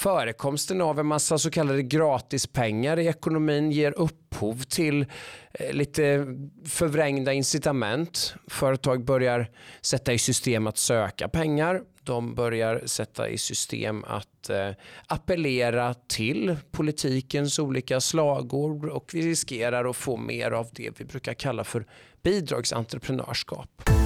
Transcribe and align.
förekomsten 0.00 0.80
av 0.80 1.00
en 1.00 1.06
massa 1.06 1.38
så 1.38 1.50
kallade 1.50 1.82
gratispengar 1.82 2.98
i 2.98 3.06
ekonomin 3.06 3.72
ger 3.72 3.92
upphov 3.98 4.62
till 4.62 5.06
eh, 5.52 5.72
lite 5.72 6.26
förvrängda 6.64 7.32
incitament. 7.32 8.34
Företag 8.46 9.04
börjar 9.04 9.50
sätta 9.80 10.12
i 10.12 10.18
system 10.18 10.66
att 10.66 10.78
söka 10.78 11.28
pengar. 11.28 11.82
De 12.02 12.34
börjar 12.34 12.82
sätta 12.86 13.28
i 13.28 13.38
system 13.38 14.04
att 14.04 14.50
eh, 14.50 14.70
appellera 15.06 15.94
till 15.94 16.56
politikens 16.70 17.58
olika 17.58 18.00
slagord 18.00 18.84
och 18.84 19.10
vi 19.14 19.22
riskerar 19.22 19.90
att 19.90 19.96
få 19.96 20.16
mer 20.16 20.50
av 20.50 20.68
det 20.72 21.00
vi 21.00 21.04
brukar 21.04 21.34
kalla 21.34 21.64
för 21.64 21.86
bidragsentreprenörskap. 22.22 23.99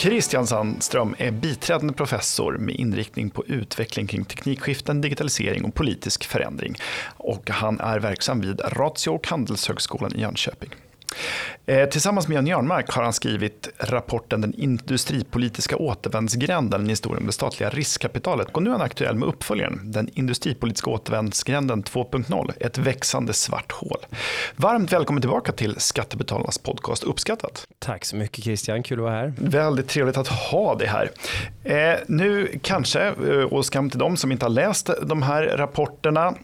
Christian 0.00 0.46
Sandström 0.46 1.14
är 1.18 1.30
biträdande 1.30 1.94
professor 1.94 2.58
med 2.58 2.74
inriktning 2.74 3.30
på 3.30 3.44
utveckling 3.46 4.06
kring 4.06 4.24
teknikskiften, 4.24 5.00
digitalisering 5.00 5.64
och 5.64 5.74
politisk 5.74 6.24
förändring. 6.24 6.74
Och 7.16 7.50
han 7.50 7.80
är 7.80 7.98
verksam 7.98 8.40
vid 8.40 8.60
Ratio 8.60 9.10
och 9.10 9.28
Handelshögskolan 9.28 10.14
i 10.16 10.20
Jönköping. 10.20 10.70
Eh, 11.66 11.88
tillsammans 11.88 12.28
med 12.28 12.36
Jan 12.36 12.46
Jörnmark 12.46 12.90
har 12.90 13.02
han 13.02 13.12
skrivit 13.12 13.68
rapporten 13.78 14.40
Den 14.40 14.54
industripolitiska 14.54 15.76
återvändsgränden, 15.76 16.80
en 16.80 16.88
historia 16.88 17.20
om 17.20 17.26
det 17.26 17.32
statliga 17.32 17.70
riskkapitalet. 17.70 18.48
Och 18.52 18.62
nu 18.62 18.70
är 18.70 18.72
han 18.72 18.82
aktuell 18.82 19.14
med 19.14 19.28
uppföljaren, 19.28 19.92
Den 19.92 20.08
industripolitiska 20.14 20.90
återvändsgränden 20.90 21.82
2.0, 21.82 22.52
ett 22.60 22.78
växande 22.78 23.32
svart 23.32 23.72
hål. 23.72 23.98
Varmt 24.56 24.92
välkommen 24.92 25.20
tillbaka 25.20 25.52
till 25.52 25.74
Skattebetalarnas 25.78 26.58
podcast, 26.58 27.04
uppskattat. 27.04 27.66
Tack 27.78 28.04
så 28.04 28.16
mycket 28.16 28.44
Christian, 28.44 28.82
kul 28.82 28.98
att 28.98 29.02
vara 29.02 29.14
här. 29.14 29.34
Väldigt 29.38 29.88
trevligt 29.88 30.16
att 30.16 30.28
ha 30.28 30.74
dig 30.74 30.88
här. 30.88 31.10
Eh, 31.64 31.98
nu 32.06 32.58
kanske, 32.62 33.06
eh, 33.06 33.44
och 33.50 33.66
skam 33.66 33.90
till 33.90 33.98
dem 33.98 34.16
som 34.16 34.32
inte 34.32 34.44
har 34.44 34.50
läst 34.50 34.90
de 35.02 35.22
här 35.22 35.42
rapporterna, 35.42 36.34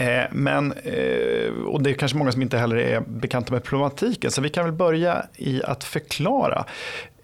Eh, 0.00 0.24
men, 0.30 0.72
eh, 0.72 1.50
och 1.66 1.82
det 1.82 1.90
är 1.90 1.94
kanske 1.94 2.18
många 2.18 2.32
som 2.32 2.42
inte 2.42 2.58
heller 2.58 2.76
är 2.76 3.00
bekanta 3.00 3.52
med 3.52 3.64
problematiken, 3.64 4.30
så 4.30 4.40
vi 4.40 4.48
kan 4.48 4.64
väl 4.64 4.72
börja 4.72 5.26
i 5.36 5.62
att 5.62 5.84
förklara. 5.84 6.64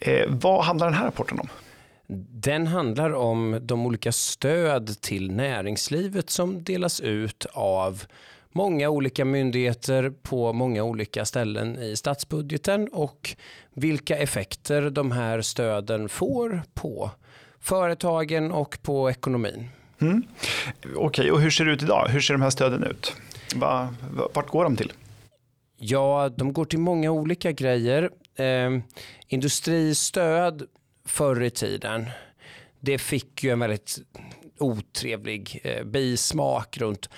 Eh, 0.00 0.24
vad 0.28 0.64
handlar 0.64 0.86
den 0.86 0.94
här 0.94 1.04
rapporten 1.04 1.40
om? 1.40 1.48
Den 2.30 2.66
handlar 2.66 3.14
om 3.14 3.58
de 3.62 3.86
olika 3.86 4.12
stöd 4.12 5.00
till 5.00 5.30
näringslivet 5.30 6.30
som 6.30 6.64
delas 6.64 7.00
ut 7.00 7.46
av 7.52 8.02
många 8.52 8.88
olika 8.88 9.24
myndigheter 9.24 10.12
på 10.22 10.52
många 10.52 10.82
olika 10.82 11.24
ställen 11.24 11.78
i 11.78 11.96
statsbudgeten 11.96 12.88
och 12.92 13.36
vilka 13.74 14.18
effekter 14.18 14.90
de 14.90 15.12
här 15.12 15.40
stöden 15.40 16.08
får 16.08 16.62
på 16.74 17.10
företagen 17.60 18.52
och 18.52 18.78
på 18.82 19.10
ekonomin. 19.10 19.68
Mm. 19.98 20.22
Okej, 20.84 20.96
okay, 20.96 21.30
och 21.30 21.40
hur 21.40 21.50
ser 21.50 21.64
det 21.64 21.72
ut 21.72 21.82
idag? 21.82 22.08
Hur 22.08 22.20
ser 22.20 22.34
de 22.34 22.42
här 22.42 22.50
stöden 22.50 22.82
ut? 22.82 23.16
Va, 23.54 23.94
vart 24.34 24.48
går 24.48 24.64
de 24.64 24.76
till? 24.76 24.92
Ja, 25.76 26.30
de 26.36 26.52
går 26.52 26.64
till 26.64 26.78
många 26.78 27.10
olika 27.10 27.52
grejer. 27.52 28.10
Eh, 28.36 28.70
industristöd 29.28 30.62
förr 31.04 31.42
i 31.42 31.50
tiden, 31.50 32.06
det 32.80 32.98
fick 32.98 33.44
ju 33.44 33.50
en 33.50 33.58
väldigt 33.58 33.98
otrevlig 34.58 35.60
eh, 35.64 35.84
bismak 35.84 36.78
runt 36.78 37.08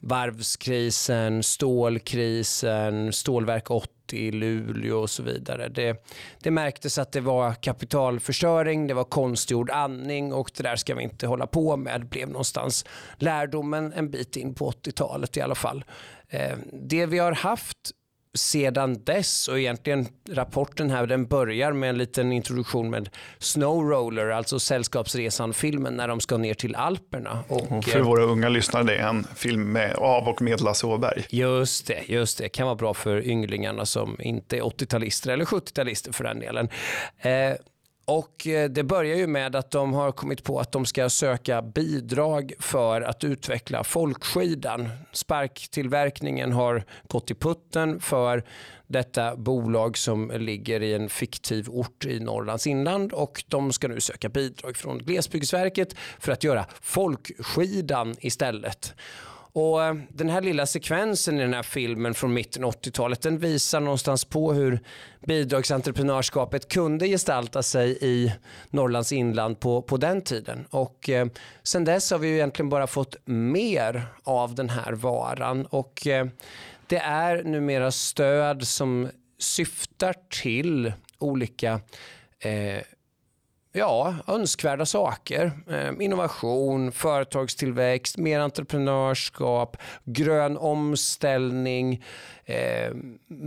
varvskrisen, 0.00 1.42
stålkrisen, 1.42 3.12
stålverk 3.12 3.70
80 3.70 3.95
i 4.14 4.30
Luleå 4.30 4.98
och 4.98 5.10
så 5.10 5.22
vidare. 5.22 5.68
Det, 5.68 6.06
det 6.42 6.50
märktes 6.50 6.98
att 6.98 7.12
det 7.12 7.20
var 7.20 7.54
kapitalförstöring, 7.54 8.86
det 8.86 8.94
var 8.94 9.04
konstgjord 9.04 9.70
andning 9.70 10.32
och 10.32 10.50
det 10.56 10.62
där 10.62 10.76
ska 10.76 10.94
vi 10.94 11.02
inte 11.02 11.26
hålla 11.26 11.46
på 11.46 11.76
med. 11.76 12.00
Det 12.00 12.06
blev 12.06 12.28
någonstans 12.28 12.84
lärdomen 13.16 13.92
en 13.92 14.10
bit 14.10 14.36
in 14.36 14.54
på 14.54 14.70
80-talet 14.70 15.36
i 15.36 15.40
alla 15.40 15.54
fall. 15.54 15.84
Eh, 16.28 16.56
det 16.72 17.06
vi 17.06 17.18
har 17.18 17.32
haft 17.32 17.92
sedan 18.36 19.04
dess 19.04 19.48
och 19.48 19.58
egentligen 19.58 20.06
rapporten 20.30 20.90
här 20.90 21.06
den 21.06 21.26
börjar 21.26 21.72
med 21.72 21.90
en 21.90 21.98
liten 21.98 22.32
introduktion 22.32 22.90
med 22.90 23.08
Snow 23.38 23.84
Roller, 23.90 24.28
alltså 24.30 24.58
Sällskapsresan-filmen 24.58 25.94
när 25.94 26.08
de 26.08 26.20
ska 26.20 26.36
ner 26.36 26.54
till 26.54 26.74
Alperna. 26.74 27.44
Och, 27.48 27.72
och 27.72 27.84
för 27.84 28.00
våra 28.00 28.22
unga 28.22 28.48
lyssnare, 28.48 28.84
det 28.84 28.96
är 28.96 29.08
en 29.08 29.24
film 29.34 29.72
med, 29.72 29.94
av 29.94 30.28
och 30.28 30.42
med 30.42 30.60
Lasse 30.60 30.86
Åberg. 30.86 31.24
Just 31.30 31.86
det, 31.86 32.02
just 32.06 32.38
det. 32.38 32.48
kan 32.48 32.66
vara 32.66 32.76
bra 32.76 32.94
för 32.94 33.26
ynglingarna 33.26 33.86
som 33.86 34.16
inte 34.20 34.56
är 34.56 34.62
80-talister 34.62 35.30
eller 35.30 35.44
70-talister 35.44 36.12
för 36.12 36.24
den 36.24 36.40
delen. 36.40 36.68
Eh, 37.18 37.56
och 38.06 38.46
eh, 38.46 38.70
det 38.70 38.84
börjar 38.84 39.16
ju 39.16 39.26
med 39.26 39.56
att 39.56 39.70
de 39.70 39.94
har 39.94 40.12
kommit 40.12 40.44
på 40.44 40.60
att 40.60 40.72
de 40.72 40.84
ska 40.84 41.08
söka 41.08 41.62
bidrag 41.62 42.52
för 42.58 43.00
att 43.00 43.24
utveckla 43.24 43.84
folkskidan. 43.84 44.88
Sparktillverkningen 45.12 46.52
har 46.52 46.84
gått 47.08 47.30
i 47.30 47.34
putten 47.34 48.00
för 48.00 48.44
detta 48.86 49.36
bolag 49.36 49.98
som 49.98 50.30
ligger 50.30 50.82
i 50.82 50.94
en 50.94 51.08
fiktiv 51.08 51.68
ort 51.68 52.04
i 52.04 52.20
Norrlands 52.20 52.66
inland 52.66 53.12
och 53.12 53.44
de 53.48 53.72
ska 53.72 53.88
nu 53.88 54.00
söka 54.00 54.28
bidrag 54.28 54.76
från 54.76 54.98
Glesbygdsverket 54.98 55.94
för 56.18 56.32
att 56.32 56.44
göra 56.44 56.66
folkskidan 56.82 58.16
istället. 58.20 58.94
Och 59.58 59.84
eh, 59.84 59.94
Den 60.08 60.28
här 60.28 60.40
lilla 60.40 60.66
sekvensen 60.66 61.38
i 61.38 61.42
den 61.42 61.54
här 61.54 61.62
filmen 61.62 62.14
från 62.14 62.34
mitten 62.34 62.64
av 62.64 62.72
80-talet 62.72 63.22
den 63.22 63.38
visar 63.38 63.80
någonstans 63.80 64.24
på 64.24 64.52
hur 64.52 64.80
bidragsentreprenörskapet 65.26 66.68
kunde 66.68 67.08
gestalta 67.08 67.62
sig 67.62 67.98
i 68.00 68.32
Norrlands 68.70 69.12
inland 69.12 69.60
på, 69.60 69.82
på 69.82 69.96
den 69.96 70.22
tiden. 70.22 70.66
Och 70.70 71.08
eh, 71.10 71.26
Sen 71.62 71.84
dess 71.84 72.10
har 72.10 72.18
vi 72.18 72.28
ju 72.28 72.34
egentligen 72.34 72.68
bara 72.68 72.86
fått 72.86 73.16
mer 73.24 74.06
av 74.24 74.54
den 74.54 74.68
här 74.68 74.92
varan. 74.92 75.66
Och 75.66 76.06
eh, 76.06 76.26
Det 76.86 76.98
är 76.98 77.42
numera 77.44 77.90
stöd 77.90 78.66
som 78.66 79.08
syftar 79.38 80.14
till 80.42 80.92
olika 81.18 81.80
eh, 82.38 82.82
ja, 83.76 84.14
önskvärda 84.26 84.86
saker. 84.86 85.52
Eh, 85.70 85.92
innovation, 86.00 86.92
företagstillväxt, 86.92 88.18
mer 88.18 88.40
entreprenörskap, 88.40 89.76
grön 90.04 90.56
omställning, 90.56 92.04
eh, 92.44 92.94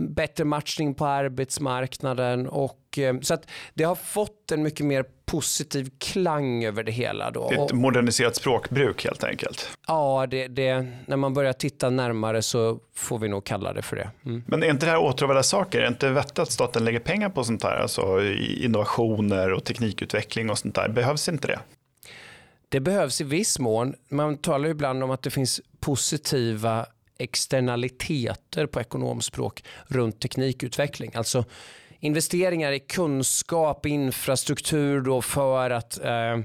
bättre 0.08 0.44
matchning 0.44 0.94
på 0.94 1.06
arbetsmarknaden. 1.06 2.48
Och, 2.48 2.98
eh, 2.98 3.20
så 3.20 3.34
att 3.34 3.46
det 3.74 3.84
har 3.84 3.94
fått 3.94 4.52
en 4.52 4.62
mycket 4.62 4.86
mer 4.86 5.04
positiv 5.30 5.90
klang 5.98 6.64
över 6.64 6.82
det 6.82 6.92
hela. 6.92 7.30
Då. 7.30 7.50
Ett 7.50 7.72
moderniserat 7.72 8.36
språkbruk 8.36 9.04
helt 9.04 9.24
enkelt. 9.24 9.70
Ja, 9.86 10.26
det, 10.30 10.48
det, 10.48 10.86
när 11.06 11.16
man 11.16 11.34
börjar 11.34 11.52
titta 11.52 11.90
närmare 11.90 12.42
så 12.42 12.78
får 12.94 13.18
vi 13.18 13.28
nog 13.28 13.44
kalla 13.44 13.72
det 13.72 13.82
för 13.82 13.96
det. 13.96 14.10
Mm. 14.26 14.42
Men 14.46 14.62
är 14.62 14.70
inte 14.70 14.86
det 14.86 14.92
här 14.92 14.98
åtråvärda 14.98 15.42
saker? 15.42 15.78
Är 15.78 15.82
det 15.82 15.88
inte 15.88 16.10
vettigt 16.10 16.38
att 16.38 16.52
staten 16.52 16.84
lägger 16.84 17.00
pengar 17.00 17.28
på 17.28 17.44
sånt 17.44 17.62
här? 17.62 17.76
Alltså 17.76 18.22
innovationer 18.40 19.52
och 19.52 19.64
teknikutveckling 19.64 20.50
och 20.50 20.58
sånt 20.58 20.74
där. 20.74 20.88
Behövs 20.88 21.28
inte 21.28 21.48
det? 21.48 21.58
Det 22.68 22.80
behövs 22.80 23.20
i 23.20 23.24
viss 23.24 23.58
mån. 23.58 23.94
Man 24.08 24.36
talar 24.36 24.68
ibland 24.68 25.04
om 25.04 25.10
att 25.10 25.22
det 25.22 25.30
finns 25.30 25.60
positiva 25.80 26.86
externaliteter 27.18 28.66
på 28.66 28.80
ekonomspråk 28.80 29.64
runt 29.86 30.20
teknikutveckling. 30.20 31.10
Alltså 31.14 31.44
investeringar 32.00 32.72
i 32.72 32.78
kunskap, 32.78 33.86
infrastruktur 33.86 35.00
då 35.00 35.22
för 35.22 35.70
att 35.70 36.04
eh, 36.04 36.38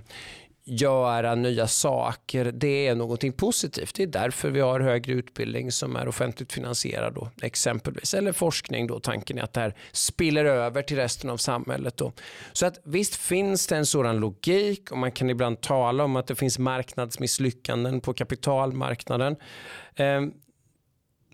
göra 0.68 1.36
nya 1.36 1.68
saker, 1.68 2.52
det 2.52 2.88
är 2.88 2.96
någonting 2.96 3.34
positivt. 3.34 3.96
Det 3.96 4.04
är 4.04 4.08
därför 4.08 4.50
vi 4.50 4.60
har 4.60 4.80
högre 4.80 5.14
utbildning 5.14 5.72
som 5.72 5.96
är 5.96 6.08
offentligt 6.08 6.54
finansierad 6.54 7.14
då, 7.14 7.30
exempelvis. 7.42 8.14
Eller 8.14 8.32
forskning 8.32 8.88
då, 8.88 9.00
tanken 9.00 9.38
är 9.38 9.44
att 9.44 9.54
det 9.54 9.60
här 9.60 9.76
spiller 9.92 10.46
över 10.46 10.82
till 10.82 10.98
resten 10.98 11.30
av 11.30 11.38
samhället. 11.38 11.98
Då. 11.98 12.12
Så 12.54 12.66
att 12.66 12.80
visst 12.84 13.16
finns 13.16 13.68
det 13.68 13.76
en 13.76 13.86
sådan 13.86 14.18
logik 14.18 14.92
och 14.92 14.98
man 14.98 15.12
kan 15.12 15.30
ibland 15.30 15.62
tala 15.62 16.04
om 16.04 16.16
att 16.16 16.28
det 16.28 16.36
finns 16.36 16.60
marknadsmisslyckanden 16.60 18.02
på 18.02 18.14
kapitalmarknaden. 18.14 19.36
Eh, 19.96 20.22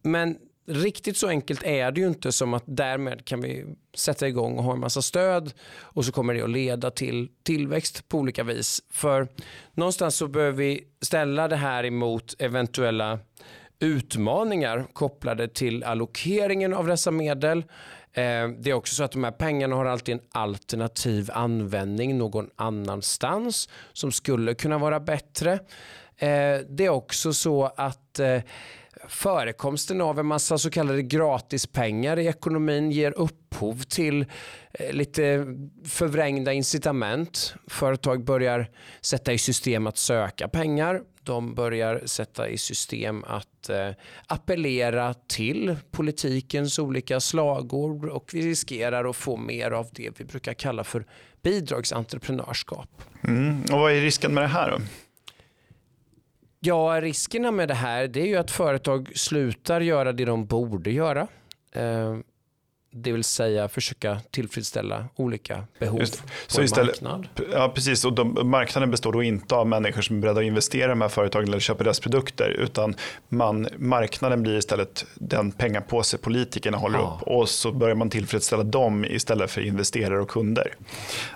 men 0.04 0.38
riktigt 0.72 1.18
så 1.18 1.28
enkelt 1.28 1.64
är 1.64 1.92
det 1.92 2.02
ju 2.02 2.08
inte 2.08 2.32
som 2.32 2.54
att 2.54 2.64
därmed 2.66 3.26
kan 3.26 3.42
vi 3.42 3.66
sätta 3.94 4.28
igång 4.28 4.58
och 4.58 4.64
ha 4.64 4.74
en 4.74 4.80
massa 4.80 5.02
stöd 5.02 5.54
och 5.80 6.06
så 6.06 6.12
kommer 6.12 6.34
det 6.34 6.42
att 6.42 6.50
leda 6.50 6.92
till 6.92 7.30
tillväxt 7.44 8.10
på 8.10 8.18
olika 8.18 8.44
vis. 8.44 8.82
För 8.90 9.28
någonstans 9.74 10.16
så 10.16 10.28
behöver 10.28 10.58
vi 10.58 10.84
ställa 11.02 11.48
det 11.48 11.56
här 11.56 11.86
emot 11.86 12.36
eventuella 12.40 13.20
utmaningar 13.80 14.86
kopplade 14.94 15.48
till 15.48 15.84
allokeringen 15.84 16.74
av 16.74 16.88
dessa 16.88 17.12
medel. 17.12 17.58
Eh, 18.14 18.48
det 18.60 18.70
är 18.70 18.74
också 18.74 18.96
så 18.96 19.04
att 19.04 19.12
de 19.12 19.24
här 19.24 19.32
pengarna 19.32 19.76
har 19.76 19.86
alltid 19.86 20.16
en 20.16 20.22
alternativ 20.32 21.30
användning 21.34 22.18
någon 22.18 22.50
annanstans 22.56 23.70
som 23.94 24.12
skulle 24.12 24.54
kunna 24.54 24.78
vara 24.78 25.00
bättre. 25.00 25.54
Eh, 26.18 26.60
det 26.70 26.86
är 26.86 26.90
också 26.90 27.34
så 27.34 27.72
att 27.78 28.20
eh, 28.20 28.42
förekomsten 29.08 30.02
av 30.02 30.20
en 30.20 30.26
massa 30.26 30.58
så 30.58 30.70
kallade 30.70 31.02
gratispengar 31.02 32.20
i 32.20 32.28
ekonomin 32.28 32.92
ger 32.92 33.14
upphov 33.18 33.84
till 33.84 34.26
eh, 34.74 34.94
lite 34.94 35.46
förvrängda 35.86 36.54
incitament. 36.54 37.56
Företag 37.68 38.24
börjar 38.24 38.70
sätta 39.02 39.34
i 39.34 39.38
system 39.38 39.88
att 39.88 39.98
söka 39.98 40.48
pengar 40.48 41.02
de 41.24 41.56
börjar 41.56 42.02
sätta 42.06 42.50
i 42.50 42.58
system 42.58 43.24
att 43.28 43.70
eh, 43.70 43.90
appellera 44.28 45.14
till 45.14 45.76
politikens 45.92 46.80
olika 46.80 47.20
slagord 47.20 48.06
och 48.06 48.30
vi 48.34 48.42
riskerar 48.42 49.10
att 49.10 49.16
få 49.16 49.38
mer 49.38 49.72
av 49.72 49.88
det 49.92 50.20
vi 50.20 50.26
brukar 50.26 50.54
kalla 50.54 50.84
för 50.84 51.06
bidragsentreprenörskap. 51.44 52.90
Mm. 53.24 53.62
Och 53.62 53.80
vad 53.80 53.92
är 53.92 54.02
risken 54.02 54.34
med 54.34 54.44
det 54.44 54.48
här 54.48 54.72
då? 54.72 54.78
Ja, 56.64 57.02
riskerna 57.02 57.52
med 57.52 57.68
det 57.68 57.74
här 57.74 58.08
det 58.08 58.22
är 58.22 58.26
ju 58.26 58.36
att 58.36 58.52
företag 58.52 59.12
slutar 59.16 59.82
göra 59.82 60.12
det 60.12 60.26
de 60.26 60.46
borde 60.46 60.92
göra. 60.92 61.28
Eh, 61.72 62.18
det 62.92 63.12
vill 63.12 63.24
säga 63.24 63.68
försöka 63.68 64.20
tillfredsställa 64.32 65.06
olika 65.16 65.64
behov 65.80 66.00
på 66.00 66.06
så 66.48 66.60
en 66.60 66.66
istället, 66.66 67.02
marknad. 67.02 67.28
Ja, 67.52 67.72
precis. 67.76 68.06
Och 68.06 68.14
de, 68.14 68.50
marknaden 68.50 68.92
består 68.92 69.14
då 69.14 69.24
inte 69.24 69.56
av 69.56 69.68
människor 69.68 70.02
som 70.02 70.18
är 70.18 70.22
beredda 70.22 70.40
att 70.40 70.46
investera 70.46 70.86
i 70.86 70.90
de 70.90 71.02
här 71.02 71.10
företagen 71.10 71.48
eller 71.48 71.60
köpa 71.60 71.84
deras 71.84 72.00
produkter, 72.00 72.50
utan 72.50 72.96
man, 73.30 73.68
marknaden 73.78 74.44
blir 74.44 74.58
istället 74.58 75.06
den 75.16 75.52
pengapåse 75.52 76.18
politikerna 76.18 76.78
håller 76.78 77.00
ja. 77.00 77.20
upp 77.22 77.28
och 77.28 77.50
så 77.50 77.72
börjar 77.72 77.96
man 77.96 78.10
tillfredsställa 78.10 78.64
dem 78.64 79.06
istället 79.06 79.52
för 79.52 79.62
investerare 79.62 80.22
och 80.22 80.30
kunder. 80.30 80.76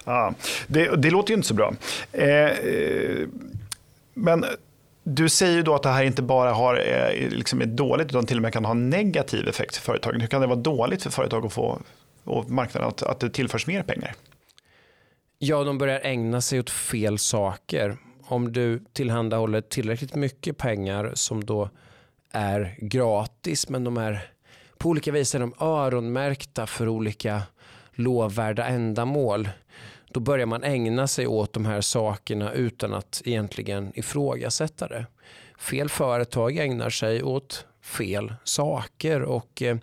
Ja, 0.06 0.34
det, 0.68 0.96
det 0.96 1.10
låter 1.10 1.32
ju 1.32 1.36
inte 1.36 1.48
så 1.48 1.54
bra. 1.54 1.74
Eh, 2.12 2.28
eh 2.28 3.28
men 4.18 4.46
du 5.08 5.30
säger 5.30 5.56
ju 5.56 5.64
då 5.64 5.76
att 5.76 5.84
det 5.84 5.90
här 5.90 6.04
inte 6.04 6.22
bara 6.22 6.54
har, 6.54 6.76
eh, 6.76 7.30
liksom 7.30 7.62
är 7.62 7.66
dåligt 7.66 8.08
utan 8.08 8.26
till 8.26 8.38
och 8.38 8.42
med 8.42 8.54
kan 8.54 8.66
ha 8.66 8.74
negativ 8.74 9.48
effekt 9.48 9.76
för 9.76 9.82
företagen. 9.84 10.22
Hur 10.22 10.28
kan 10.28 10.42
det 10.42 10.48
vara 10.48 10.60
dåligt 10.60 11.04
för 11.04 11.10
företag 11.10 11.46
att 11.46 11.54
få, 11.54 11.80
och 12.24 12.50
marknaden 12.50 12.90
att, 12.90 13.04
att 13.04 13.20
det 13.20 13.30
tillförs 13.30 13.68
mer 13.68 13.84
pengar? 13.84 14.16
Ja, 15.40 15.64
de 15.64 15.78
börjar 15.78 16.00
ägna 16.04 16.42
sig 16.42 16.60
åt 16.60 16.70
fel 16.70 17.20
saker. 17.20 17.98
Om 18.24 18.54
du 18.54 18.84
tillhandahåller 18.94 19.62
tillräckligt 19.62 20.16
mycket 20.16 20.58
pengar 20.58 21.12
som 21.14 21.46
då 21.46 21.70
är 22.32 22.76
gratis 22.78 23.70
men 23.70 23.84
de 23.84 23.98
är 23.98 24.28
på 24.78 24.90
olika 24.90 25.12
vis 25.12 25.36
är 25.36 25.40
de 25.40 25.54
öronmärkta 25.60 26.68
för 26.68 26.88
olika 26.88 27.42
lovvärda 27.92 28.66
ändamål 28.66 29.50
då 30.16 30.20
börjar 30.20 30.46
man 30.46 30.64
ägna 30.64 31.08
sig 31.08 31.28
åt 31.28 31.54
de 31.54 31.66
här 31.66 31.82
sakerna 31.82 32.54
utan 32.54 32.94
att 32.94 33.22
egentligen 33.26 33.92
ifrågasätta 34.00 34.88
det. 34.88 35.06
Fel 35.60 35.90
företag 35.90 36.58
ägnar 36.58 36.90
sig 36.90 37.24
åt 37.24 37.66
fel 37.82 38.34
saker 38.44 39.22
och 39.22 39.62
eh, 39.62 39.78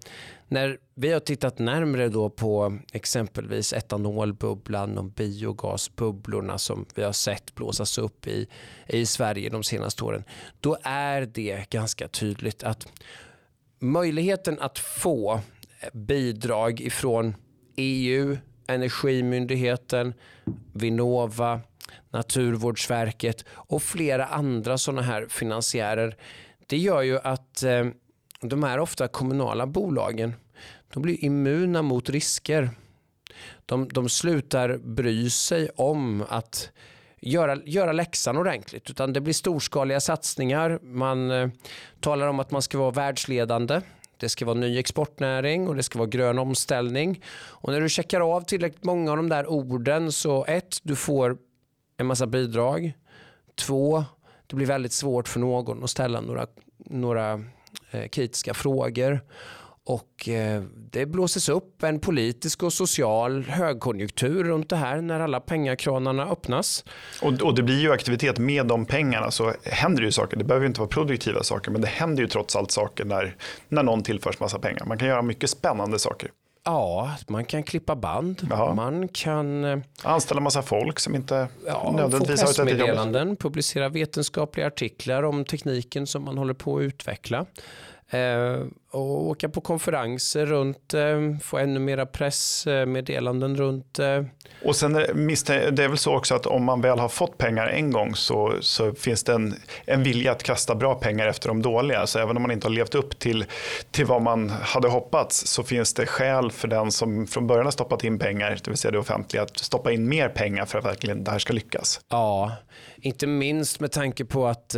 när 0.49 0.79
vi 0.95 1.13
har 1.13 1.21
tittat 1.21 1.59
närmre 1.59 2.09
då 2.09 2.31
på 2.31 2.79
exempelvis 2.93 3.73
etanolbubblan 3.73 4.99
och 4.99 5.05
biogasbubblorna 5.05 6.59
som 6.59 6.87
vi 6.95 7.03
har 7.03 7.13
sett 7.13 7.55
blåsas 7.55 7.99
upp 7.99 8.27
i, 8.27 8.47
i 8.87 9.07
Sverige 9.07 9.49
de 9.49 9.63
senaste 9.63 10.05
åren. 10.05 10.25
Då 10.61 10.77
är 10.83 11.27
det 11.27 11.71
ganska 11.71 12.09
tydligt 12.09 12.63
att 12.63 12.87
möjligheten 13.79 14.59
att 14.61 14.79
få 14.79 15.41
bidrag 15.93 16.81
ifrån 16.81 17.35
EU, 17.77 18.37
Energimyndigheten, 18.73 20.15
Vinnova, 20.73 21.61
Naturvårdsverket 22.11 23.45
och 23.49 23.83
flera 23.83 24.27
andra 24.27 24.79
sådana 24.79 25.03
här 25.03 25.27
finansiärer. 25.29 26.17
Det 26.67 26.79
gör 26.79 27.03
ju 27.03 27.19
att 27.19 27.63
eh, 27.63 27.87
de 28.41 28.63
här 28.63 28.79
ofta 28.79 29.09
kommunala 29.09 29.67
bolagen 29.67 30.35
de 30.93 31.03
blir 31.03 31.25
immuna 31.25 31.83
mot 31.83 32.11
risker. 32.11 32.71
De, 33.67 33.89
de 33.89 34.09
slutar 34.09 34.77
bry 34.77 35.31
sig 35.31 35.71
om 35.77 36.25
att 36.29 36.71
göra, 37.21 37.57
göra 37.65 37.93
läxan 37.93 38.37
ordentligt 38.37 38.91
utan 38.91 39.13
det 39.13 39.21
blir 39.21 39.35
storskaliga 39.35 40.01
satsningar. 40.01 40.79
Man 40.83 41.31
eh, 41.31 41.49
talar 42.01 42.27
om 42.27 42.41
att 42.41 42.51
man 42.51 42.63
ska 42.63 42.79
vara 42.79 42.91
världsledande 42.91 43.81
det 44.23 44.29
ska 44.29 44.45
vara 44.45 44.59
ny 44.59 44.79
exportnäring 44.79 45.69
och 45.69 45.77
det 45.77 45.83
ska 45.83 45.99
vara 45.99 46.09
grön 46.09 46.39
omställning. 46.39 47.23
Och 47.35 47.73
när 47.73 47.81
du 47.81 47.89
checkar 47.89 48.21
av 48.21 48.41
tillräckligt 48.41 48.85
många 48.85 49.11
av 49.11 49.17
de 49.17 49.29
där 49.29 49.47
orden 49.47 50.13
så 50.13 50.45
ett, 50.45 50.79
du 50.83 50.97
får 50.97 51.37
en 51.97 52.07
massa 52.07 52.27
bidrag. 52.27 52.93
Två, 53.55 54.05
det 54.47 54.57
blir 54.57 54.67
väldigt 54.67 54.93
svårt 54.93 55.29
för 55.29 55.41
någon 55.41 55.85
att 55.85 55.91
ställa 55.91 56.21
några, 56.21 56.47
några 56.79 57.45
eh, 57.91 58.09
kritiska 58.09 58.55
frågor. 58.55 59.21
Och 59.85 60.29
eh, 60.29 60.63
det 60.91 61.07
blåses 61.07 61.49
upp 61.49 61.83
en 61.83 62.01
politisk 62.01 62.63
och 62.63 62.73
social 62.73 63.45
högkonjunktur 63.45 64.45
runt 64.45 64.69
det 64.69 64.77
här 64.77 65.01
när 65.01 65.21
alla 65.21 65.41
pengakranarna 65.41 66.27
öppnas. 66.27 66.85
Och, 67.23 67.33
och, 67.43 67.55
det 67.55 67.63
blir 67.63 67.81
ju 67.81 67.93
aktivitet 67.93 68.39
med 68.39 68.67
de 68.67 68.87
pengarna 68.87 69.31
så 69.31 69.53
händer 69.65 70.01
det 70.01 70.07
ju 70.07 70.13
saker. 70.13 70.37
Det 70.37 70.45
behöver 70.45 70.67
inte 70.67 70.81
vara 70.81 70.89
produktiva 70.89 71.43
saker 71.43 71.71
men 71.71 71.81
det 71.81 71.89
händer 71.89 72.23
ju 72.23 72.29
trots 72.29 72.57
allt 72.57 72.71
saker 72.71 73.05
när, 73.05 73.37
när 73.69 73.83
någon 73.83 74.03
tillförs 74.03 74.41
massa 74.41 74.59
pengar. 74.59 74.85
Man 74.85 74.99
kan 74.99 75.09
göra 75.09 75.23
mycket 75.23 75.51
spännande 75.51 75.99
saker. 75.99 76.31
Ja, 76.65 77.11
man 77.29 77.45
kan 77.45 77.63
klippa 77.63 77.97
band. 77.97 78.49
Jaha. 78.51 78.75
Man 78.75 79.09
kan 79.09 79.65
eh, 79.65 79.79
anställa 80.03 80.41
massa 80.41 80.63
folk 80.63 81.01
som 81.01 81.15
inte 81.15 81.49
ja, 81.67 81.93
nödvändigtvis 81.97 82.43
har 82.43 82.51
ett 82.51 82.57
pressmeddelanden, 82.57 83.37
publicera 83.37 83.89
vetenskapliga 83.89 84.67
artiklar 84.67 85.23
om 85.23 85.45
tekniken 85.45 86.07
som 86.07 86.25
man 86.25 86.39
håller 86.39 86.55
på 86.55 86.79
att 86.79 86.83
utveckla. 86.83 87.47
Eh, 88.13 88.67
och 88.91 89.27
åka 89.27 89.49
på 89.49 89.61
konferenser 89.61 90.47
runt, 90.47 90.95
eh, 90.95 91.39
få 91.43 91.59
ännu 91.59 91.81
mera 91.81 92.07
pressmeddelanden 92.07 93.57
runt. 93.57 93.99
Eh. 93.99 94.25
Och 94.65 94.77
sen 94.77 94.97
är 94.97 95.71
det 95.71 95.85
är 95.85 95.89
väl 95.89 95.99
så 95.99 96.17
också 96.17 96.35
att 96.35 96.47
om 96.47 96.65
man 96.65 96.81
väl 96.81 96.99
har 96.99 97.09
fått 97.09 97.39
pengar 97.39 97.67
en 97.67 97.91
gång 97.91 98.15
så, 98.15 98.55
så 98.61 98.95
finns 98.95 99.25
det 99.25 99.33
en, 99.33 99.55
en 99.85 100.03
vilja 100.03 100.33
att 100.33 100.43
kasta 100.43 100.75
bra 100.75 100.95
pengar 100.95 101.27
efter 101.27 101.49
de 101.49 101.63
dåliga. 101.63 102.07
Så 102.07 102.19
även 102.19 102.37
om 102.37 102.43
man 102.43 102.51
inte 102.51 102.67
har 102.67 102.73
levt 102.73 102.95
upp 102.95 103.19
till, 103.19 103.45
till 103.91 104.07
vad 104.07 104.23
man 104.23 104.51
hade 104.51 104.89
hoppats 104.89 105.47
så 105.47 105.63
finns 105.63 105.95
det 105.95 106.07
skäl 106.07 106.51
för 106.51 106.69
den 106.69 106.93
som 106.93 107.27
från 107.27 107.47
början 107.47 107.67
har 107.67 107.73
stoppat 107.73 108.05
in 108.05 108.19
pengar, 108.19 108.51
det 108.65 108.71
vill 108.71 108.79
säga 108.79 108.93
det 108.93 108.99
offentliga, 108.99 109.43
att 109.43 109.59
stoppa 109.59 109.93
in 109.93 110.09
mer 110.09 110.29
pengar 110.29 110.65
för 110.65 110.79
att 110.79 110.85
verkligen 110.85 111.25
det 111.25 111.31
här 111.31 111.39
ska 111.39 111.53
lyckas. 111.53 112.01
Ja, 112.09 112.53
inte 112.97 113.27
minst 113.27 113.81
med 113.81 113.93
tanke 113.93 114.25
på 114.25 114.47
att 114.47 114.77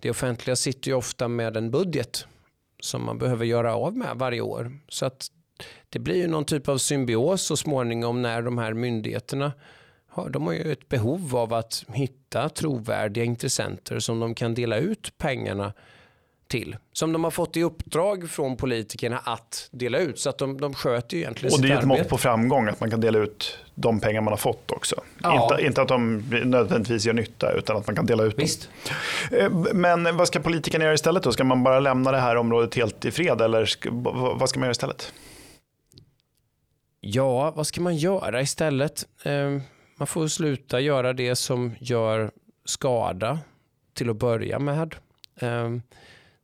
det 0.00 0.10
offentliga 0.10 0.56
sitter 0.56 0.90
ju 0.90 0.94
ofta 0.94 1.28
med 1.28 1.56
en 1.56 1.70
budget 1.70 2.26
som 2.80 3.04
man 3.04 3.18
behöver 3.18 3.44
göra 3.44 3.74
av 3.74 3.96
med 3.96 4.16
varje 4.16 4.40
år. 4.40 4.78
Så 4.88 5.06
att 5.06 5.30
det 5.88 5.98
blir 5.98 6.16
ju 6.16 6.26
någon 6.26 6.44
typ 6.44 6.68
av 6.68 6.78
symbios 6.78 7.42
så 7.42 7.56
småningom 7.56 8.22
när 8.22 8.42
de 8.42 8.58
här 8.58 8.72
myndigheterna 8.72 9.52
har, 10.08 10.28
de 10.28 10.46
har 10.46 10.52
ju 10.52 10.72
ett 10.72 10.88
behov 10.88 11.36
av 11.36 11.54
att 11.54 11.84
hitta 11.88 12.48
trovärdiga 12.48 13.24
intressenter 13.24 13.98
som 13.98 14.20
de 14.20 14.34
kan 14.34 14.54
dela 14.54 14.76
ut 14.76 15.18
pengarna 15.18 15.72
till. 16.50 16.76
Som 16.92 17.12
de 17.12 17.24
har 17.24 17.30
fått 17.30 17.56
i 17.56 17.62
uppdrag 17.62 18.30
från 18.30 18.56
politikerna 18.56 19.18
att 19.18 19.68
dela 19.70 19.98
ut. 19.98 20.18
Så 20.18 20.30
att 20.30 20.38
de, 20.38 20.60
de 20.60 20.74
sköter 20.74 21.16
ju 21.16 21.22
egentligen 21.22 21.54
Och 21.54 21.60
det 21.60 21.68
är 21.68 21.78
ett 21.78 21.84
mått 21.84 22.08
på 22.08 22.18
framgång 22.18 22.68
att 22.68 22.80
man 22.80 22.90
kan 22.90 23.00
dela 23.00 23.18
ut 23.18 23.58
de 23.74 24.00
pengar 24.00 24.20
man 24.20 24.32
har 24.32 24.38
fått 24.38 24.70
också. 24.70 24.96
Ja. 25.22 25.42
Inte, 25.42 25.66
inte 25.66 25.82
att 25.82 25.88
de 25.88 26.22
nödvändigtvis 26.44 27.06
gör 27.06 27.12
nytta 27.12 27.52
utan 27.52 27.76
att 27.76 27.86
man 27.86 27.96
kan 27.96 28.06
dela 28.06 28.22
ut 28.22 28.38
Visst. 28.38 28.68
dem. 29.30 29.38
Eh, 29.38 29.74
men 29.74 30.16
vad 30.16 30.28
ska 30.28 30.40
politikerna 30.40 30.84
göra 30.84 30.94
istället 30.94 31.22
då? 31.22 31.32
Ska 31.32 31.44
man 31.44 31.62
bara 31.62 31.80
lämna 31.80 32.12
det 32.12 32.18
här 32.18 32.36
området 32.36 32.74
helt 32.74 33.04
i 33.04 33.10
fred 33.10 33.40
eller 33.40 33.66
ska, 33.66 33.90
vad 33.92 34.48
ska 34.48 34.58
man 34.58 34.66
göra 34.66 34.72
istället? 34.72 35.12
Ja, 37.00 37.50
vad 37.50 37.66
ska 37.66 37.80
man 37.80 37.96
göra 37.96 38.40
istället? 38.40 39.06
Eh, 39.24 39.60
man 39.96 40.06
får 40.06 40.28
sluta 40.28 40.80
göra 40.80 41.12
det 41.12 41.36
som 41.36 41.74
gör 41.78 42.30
skada 42.64 43.38
till 43.94 44.10
att 44.10 44.16
börja 44.16 44.58
med. 44.58 44.94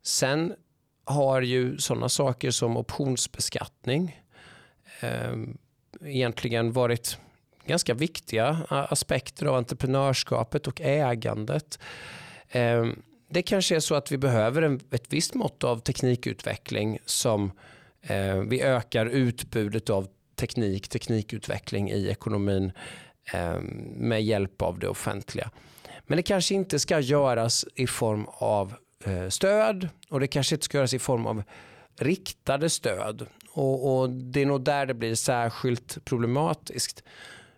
Sen 0.07 0.53
har 1.05 1.41
ju 1.41 1.77
sådana 1.77 2.09
saker 2.09 2.51
som 2.51 2.77
optionsbeskattning 2.77 4.21
eh, 4.99 5.33
egentligen 6.05 6.71
varit 6.71 7.17
ganska 7.65 7.93
viktiga 7.93 8.65
aspekter 8.69 9.45
av 9.45 9.55
entreprenörskapet 9.55 10.67
och 10.67 10.81
ägandet. 10.81 11.79
Eh, 12.49 12.85
det 13.29 13.41
kanske 13.41 13.75
är 13.75 13.79
så 13.79 13.95
att 13.95 14.11
vi 14.11 14.17
behöver 14.17 14.61
en, 14.61 14.79
ett 14.91 15.13
visst 15.13 15.33
mått 15.33 15.63
av 15.63 15.79
teknikutveckling 15.79 16.99
som 17.05 17.51
eh, 18.01 18.37
vi 18.37 18.61
ökar 18.61 19.05
utbudet 19.05 19.89
av 19.89 20.07
teknik, 20.35 20.87
teknikutveckling 20.87 21.91
i 21.91 22.07
ekonomin 22.07 22.71
eh, 23.33 23.59
med 23.95 24.23
hjälp 24.23 24.61
av 24.61 24.79
det 24.79 24.87
offentliga. 24.87 25.51
Men 26.05 26.17
det 26.17 26.23
kanske 26.23 26.55
inte 26.55 26.79
ska 26.79 26.99
göras 26.99 27.65
i 27.75 27.87
form 27.87 28.25
av 28.27 28.73
Eh, 29.05 29.29
stöd 29.29 29.89
och 30.09 30.19
det 30.19 30.27
kanske 30.27 30.55
inte 30.55 30.65
ska 30.65 30.77
göras 30.77 30.93
i 30.93 30.99
form 30.99 31.25
av 31.25 31.43
riktade 31.99 32.69
stöd. 32.69 33.27
Och, 33.51 33.99
och, 33.99 34.09
Det 34.09 34.41
är 34.41 34.45
nog 34.45 34.61
där 34.61 34.85
det 34.85 34.93
blir 34.93 35.15
särskilt 35.15 36.05
problematiskt. 36.05 37.03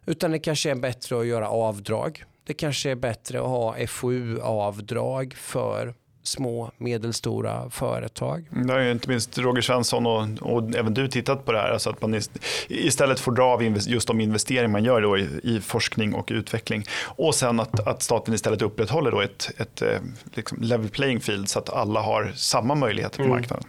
Utan 0.05 0.31
det 0.31 0.39
kanske 0.39 0.71
är 0.71 0.75
bättre 0.75 1.19
att 1.19 1.25
göra 1.25 1.49
avdrag. 1.49 2.23
det 2.43 2.53
kanske 2.53 2.91
är 2.91 2.95
bättre 2.95 3.39
att 3.39 3.47
ha 3.47 3.87
FoU-avdrag 3.87 5.33
för 5.33 5.93
små 6.23 6.71
medelstora 6.77 7.69
företag. 7.69 8.45
Det 8.49 8.73
har 8.73 8.79
ju 8.79 8.91
inte 8.91 9.09
minst 9.09 9.37
Roger 9.37 9.61
Svensson 9.61 10.05
och, 10.05 10.27
och 10.41 10.75
även 10.75 10.93
du 10.93 11.07
tittat 11.07 11.45
på 11.45 11.51
det 11.51 11.57
här. 11.57 11.69
Alltså 11.69 11.89
att 11.89 12.01
man 12.01 12.21
istället 12.67 13.19
får 13.19 13.31
dra 13.31 13.43
av 13.43 13.63
just 13.63 14.07
de 14.07 14.21
investeringar 14.21 14.67
man 14.67 14.83
gör 14.83 15.01
då 15.01 15.17
i, 15.17 15.27
i 15.43 15.61
forskning 15.61 16.13
och 16.13 16.27
utveckling. 16.31 16.83
Och 17.03 17.35
sen 17.35 17.59
att, 17.59 17.87
att 17.87 18.01
staten 18.01 18.33
istället 18.33 18.61
upprätthåller 18.61 19.11
då 19.11 19.21
ett, 19.21 19.51
ett 19.57 19.81
eh, 19.81 19.99
liksom 20.33 20.57
level 20.61 20.89
playing 20.89 21.19
field 21.19 21.49
så 21.49 21.59
att 21.59 21.69
alla 21.69 22.01
har 22.01 22.31
samma 22.35 22.75
möjligheter 22.75 23.17
på 23.17 23.23
mm. 23.23 23.35
marknaden. 23.35 23.65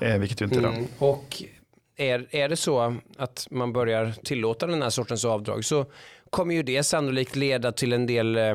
Eh, 0.00 0.18
vilket 0.18 0.40
ju 0.40 0.44
inte 0.44 0.58
är 0.58 0.64
mm. 0.64 0.86
Och 0.98 1.42
är, 1.96 2.26
är 2.30 2.48
det 2.48 2.56
så 2.56 2.96
att 3.18 3.46
man 3.50 3.72
börjar 3.72 4.14
tillåta 4.24 4.66
den 4.66 4.82
här 4.82 4.90
sortens 4.90 5.24
avdrag 5.24 5.64
så 5.64 5.86
kommer 6.30 6.54
ju 6.54 6.62
det 6.62 6.82
sannolikt 6.82 7.36
leda 7.36 7.72
till 7.72 7.92
en 7.92 8.06
del 8.06 8.36
eh, 8.36 8.54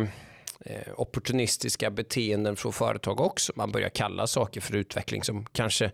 Eh, 0.66 0.94
opportunistiska 0.96 1.90
beteenden 1.90 2.56
från 2.56 2.74
företag 2.74 3.22
också. 3.22 3.54
Man 3.56 3.72
börjar 3.72 3.90
kalla 3.90 4.28
saker 4.28 4.62
för 4.62 4.76
utveckling 4.76 5.24
som 5.24 5.46
kanske 5.46 5.92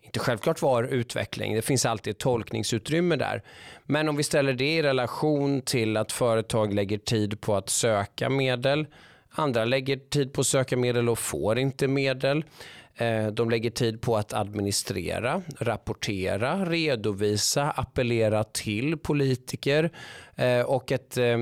inte 0.00 0.18
självklart 0.18 0.62
var 0.62 0.82
utveckling. 0.82 1.54
Det 1.54 1.62
finns 1.62 1.86
alltid 1.86 2.10
ett 2.10 2.18
tolkningsutrymme 2.18 3.16
där. 3.16 3.42
Men 3.84 4.08
om 4.08 4.16
vi 4.16 4.22
ställer 4.22 4.52
det 4.52 4.76
i 4.76 4.82
relation 4.82 5.62
till 5.62 5.96
att 5.96 6.12
företag 6.12 6.74
lägger 6.74 6.98
tid 6.98 7.40
på 7.40 7.56
att 7.56 7.68
söka 7.68 8.30
medel. 8.30 8.86
Andra 9.30 9.64
lägger 9.64 9.96
tid 9.96 10.32
på 10.32 10.40
att 10.40 10.46
söka 10.46 10.76
medel 10.76 11.08
och 11.08 11.18
får 11.18 11.58
inte 11.58 11.88
medel. 11.88 12.44
Eh, 12.96 13.26
de 13.26 13.50
lägger 13.50 13.70
tid 13.70 14.00
på 14.00 14.16
att 14.16 14.32
administrera, 14.32 15.42
rapportera, 15.58 16.64
redovisa, 16.64 17.70
appellera 17.70 18.44
till 18.44 18.98
politiker 18.98 19.90
eh, 20.36 20.60
och 20.60 20.92
ett 20.92 21.16
eh, 21.18 21.38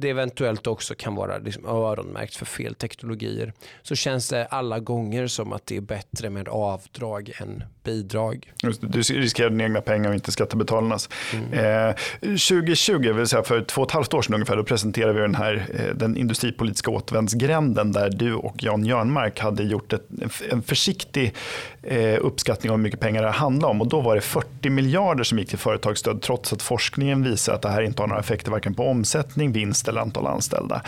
det 0.00 0.10
eventuellt 0.10 0.66
också 0.66 0.94
kan 0.94 1.14
vara 1.14 1.38
liksom 1.38 1.66
öronmärkt 1.66 2.36
för 2.36 2.46
fel 2.46 2.74
teknologier 2.74 3.52
så 3.82 3.94
känns 3.94 4.28
det 4.28 4.46
alla 4.46 4.80
gånger 4.80 5.26
som 5.26 5.52
att 5.52 5.66
det 5.66 5.76
är 5.76 5.80
bättre 5.80 6.30
med 6.30 6.48
avdrag 6.48 7.32
än 7.40 7.64
bidrag. 7.86 8.52
Du 8.80 9.00
riskerar 9.00 9.50
dina 9.50 9.64
egna 9.64 9.80
pengar 9.80 10.08
och 10.08 10.14
inte 10.14 10.32
skattebetalarnas. 10.32 11.08
Mm. 11.32 11.88
Eh, 11.88 11.94
2020, 12.20 13.12
vill 13.12 13.26
säga 13.26 13.42
för 13.42 13.60
två 13.60 13.82
och 13.82 13.88
ett 13.88 13.94
halvt 13.94 14.14
år 14.14 14.22
sedan 14.22 14.34
ungefär, 14.34 14.56
då 14.56 14.64
presenterade 14.64 15.12
vi 15.12 15.20
den 15.20 15.34
här 15.34 15.66
eh, 15.74 15.94
den 15.94 16.16
industripolitiska 16.16 16.90
återvändsgränden 16.90 17.92
där 17.92 18.10
du 18.10 18.34
och 18.34 18.54
Jan 18.58 18.84
Jörnmark 18.84 19.40
hade 19.40 19.62
gjort 19.62 19.92
ett, 19.92 20.08
en 20.50 20.62
försiktig 20.62 21.34
eh, 21.82 22.18
uppskattning 22.20 22.70
av 22.70 22.76
hur 22.76 22.82
mycket 22.82 23.00
pengar 23.00 23.22
det 23.22 23.30
handlar 23.30 23.68
om. 23.68 23.80
Och 23.80 23.88
då 23.88 24.00
var 24.00 24.14
det 24.14 24.20
40 24.20 24.70
miljarder 24.70 25.24
som 25.24 25.38
gick 25.38 25.48
till 25.48 25.58
företagsstöd 25.58 26.22
trots 26.22 26.52
att 26.52 26.62
forskningen 26.62 27.22
visar 27.22 27.54
att 27.54 27.62
det 27.62 27.68
här 27.68 27.82
inte 27.82 28.02
har 28.02 28.06
några 28.06 28.20
effekter 28.20 28.50
varken 28.50 28.74
på 28.74 28.88
omsättning, 28.88 29.52
vinst 29.52 29.88
eller 29.88 30.00
antal 30.00 30.26
anställda. 30.26 30.82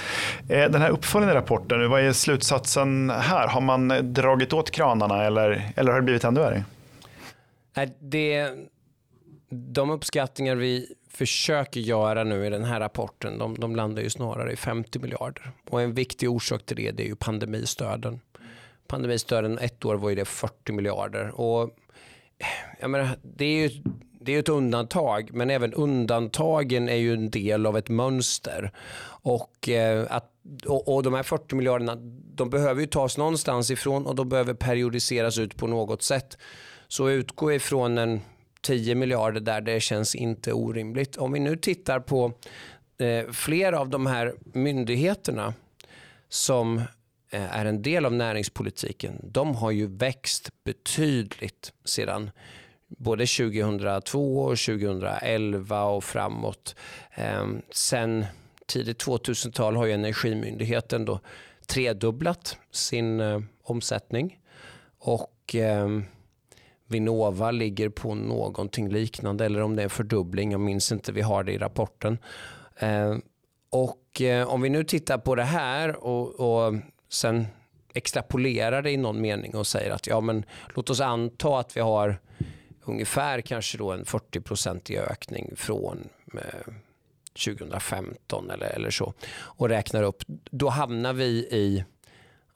Eh, 0.49 0.71
den 0.71 0.83
här 0.83 0.91
uppföljande 0.91 1.35
rapporten, 1.35 1.91
vad 1.91 2.01
är 2.01 2.13
slutsatsen 2.13 3.11
här? 3.11 3.49
Har 3.49 3.61
man 3.61 4.13
dragit 4.13 4.53
åt 4.53 4.71
kranarna 4.71 5.25
eller, 5.25 5.73
eller 5.77 5.91
har 5.93 5.99
det 5.99 6.05
blivit 6.05 6.25
ännu 6.25 6.41
värre? 6.41 6.65
Det, 8.01 8.51
de 9.51 9.91
uppskattningar 9.91 10.57
vi 10.57 10.95
försöker 11.11 11.81
göra 11.81 12.25
nu 12.25 12.47
i 12.47 12.51
den 12.51 12.65
här 12.65 12.81
rapporten, 12.81 13.39
de, 13.39 13.61
de 13.61 13.77
landar 13.77 14.03
ju 14.03 14.11
snarare 14.11 14.53
i 14.53 14.57
50 14.57 14.99
miljarder. 14.99 15.53
Och 15.71 15.83
en 15.83 15.95
viktig 15.95 16.31
orsak 16.31 16.67
till 16.67 16.77
det, 16.77 16.91
det 16.91 17.03
är 17.03 17.07
ju 17.07 17.17
pandemistöden. 17.17 18.21
Pandemistöden 18.87 19.59
ett 19.59 19.85
år 19.85 19.95
var 19.95 20.09
ju 20.09 20.15
det 20.15 20.25
40 20.25 20.73
miljarder. 20.73 21.41
Och 21.41 21.71
jag 22.81 22.91
menar, 22.91 23.09
det 23.23 23.45
är 23.45 23.69
ju 23.69 23.83
det 24.21 24.35
är 24.35 24.39
ett 24.39 24.49
undantag, 24.49 25.31
men 25.33 25.51
även 25.51 25.75
undantagen 25.75 26.89
är 26.89 26.97
ju 26.97 27.15
en 27.15 27.31
del 27.31 27.67
av 27.67 27.77
ett 27.77 27.89
mönster. 27.89 28.73
Och, 29.23 29.69
eh, 29.69 30.07
att, 30.11 30.33
och, 30.67 30.95
och 30.95 31.03
de 31.03 31.15
här 31.15 31.23
40 31.23 31.55
miljarderna, 31.55 31.97
de 32.35 32.51
behöver 32.51 32.81
ju 32.81 32.87
tas 32.87 33.19
någonstans 33.19 33.71
ifrån 33.71 34.07
och 34.07 34.15
de 34.15 34.29
behöver 34.29 34.55
periodiseras 34.55 35.39
ut 35.39 35.57
på 35.57 35.67
något 35.67 36.03
sätt. 36.03 36.39
Så 36.89 37.11
utgå 37.11 37.53
ifrån 37.53 37.99
en 37.99 38.21
10 38.61 38.95
miljarder 38.95 39.41
där 39.41 39.61
det 39.61 39.81
känns 39.81 40.15
inte 40.15 40.53
orimligt. 40.53 41.17
Om 41.17 41.33
vi 41.33 41.41
nu 41.41 41.57
tittar 41.57 42.01
på 42.01 42.33
eh, 42.99 43.31
flera 43.31 43.81
av 43.81 43.89
de 43.89 44.07
här 44.07 44.35
myndigheterna 44.45 45.55
som 46.29 46.79
eh, 47.31 47.57
är 47.57 47.65
en 47.65 47.83
del 47.83 48.07
av 48.07 48.13
näringspolitiken, 48.13 49.21
de 49.23 49.55
har 49.55 49.71
ju 49.71 49.87
växt 49.87 50.51
betydligt 50.65 51.73
sedan 51.85 52.31
både 52.89 53.27
2002 53.27 54.39
och 54.39 54.59
2011 54.59 55.83
och 55.83 56.05
framåt. 56.05 56.77
Eh, 57.15 57.47
sen 57.71 58.27
tidigt 58.67 59.05
2000-tal 59.05 59.77
har 59.77 59.87
ju 59.87 59.93
Energimyndigheten 59.93 61.05
då 61.05 61.21
tredubblat 61.67 62.59
sin 62.71 63.21
eh, 63.21 63.41
omsättning 63.63 64.39
och 64.99 65.55
eh, 65.55 65.89
Vinnova 66.89 67.51
ligger 67.51 67.89
på 67.89 68.15
någonting 68.15 68.89
liknande 68.89 69.45
eller 69.45 69.63
om 69.63 69.77
det 69.77 69.83
är 69.83 69.85
en 69.85 69.91
fördubbling. 69.91 70.53
Jag 70.53 70.61
minns 70.61 70.93
inte, 70.93 71.13
vi 71.13 71.23
har 71.23 71.45
det 71.45 71.53
i 71.53 71.59
rapporten. 71.59 72.19
Eh, 72.77 73.17
och 73.71 74.21
eh, 74.21 74.49
om 74.49 74.61
vi 74.61 74.69
nu 74.69 74.85
tittar 74.85 75.19
på 75.19 75.35
det 75.35 75.45
här 75.45 76.05
och, 76.05 76.41
och 76.41 76.75
sen 77.09 77.47
extrapolerar 77.95 78.83
det 78.83 78.91
i 78.91 78.97
någon 78.97 79.21
mening 79.21 79.55
och 79.55 79.67
säger 79.67 79.91
att 79.91 80.07
ja, 80.07 80.21
men 80.21 80.45
låt 80.75 80.91
oss 80.91 81.01
anta 81.01 81.59
att 81.59 81.77
vi 81.77 81.81
har 81.81 82.19
ungefär 82.85 83.41
kanske 83.41 83.79
då 83.79 83.93
en 83.93 84.05
40-procentig 84.05 84.99
ökning 84.99 85.53
från 85.57 86.09
eh, 86.35 86.73
2015 87.45 88.51
eller, 88.51 88.67
eller 88.67 88.91
så 88.91 89.13
och 89.31 89.69
räknar 89.69 90.03
upp. 90.03 90.23
Då 90.51 90.69
hamnar 90.69 91.13
vi 91.13 91.25
i 91.51 91.85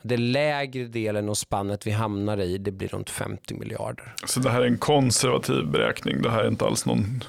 den 0.02 0.32
lägre 0.32 0.84
delen 0.84 1.28
av 1.28 1.34
spannet 1.34 1.86
vi 1.86 1.90
hamnar 1.90 2.40
i, 2.40 2.58
det 2.58 2.70
blir 2.70 2.88
runt 2.88 3.10
50 3.10 3.54
miljarder. 3.54 4.14
Så 4.26 4.40
det 4.40 4.50
här 4.50 4.60
är 4.60 4.66
en 4.66 4.78
konservativ 4.78 5.66
beräkning, 5.66 6.22
det 6.22 6.30
här 6.30 6.44
är 6.44 6.48
inte 6.48 6.64
alls 6.64 6.86
någon 6.86 7.24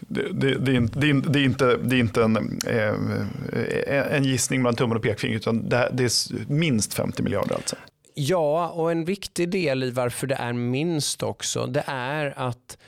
det, 0.00 0.32
det, 0.32 0.58
det, 0.58 0.72
är, 0.72 0.76
inte, 0.76 0.98
det, 0.98 1.06
är, 1.40 1.44
inte, 1.44 1.76
det 1.76 1.96
är 1.96 2.00
inte 2.00 2.22
en, 2.22 2.36
eh, 2.66 4.14
en 4.16 4.24
gissning 4.24 4.62
mellan 4.62 4.76
tummen 4.76 4.96
och 4.96 5.02
pekfingret, 5.02 5.42
utan 5.42 5.68
det, 5.68 5.90
det 5.92 6.04
är 6.04 6.50
minst 6.52 6.94
50 6.94 7.22
miljarder 7.22 7.54
alltså. 7.54 7.76
Ja, 8.14 8.68
och 8.68 8.90
en 8.90 9.04
viktig 9.04 9.50
del 9.50 9.82
i 9.82 9.90
varför 9.90 10.26
det 10.26 10.34
är 10.34 10.52
minst 10.52 11.22
också, 11.22 11.66
det 11.66 11.84
är 11.86 12.34
att 12.36 12.78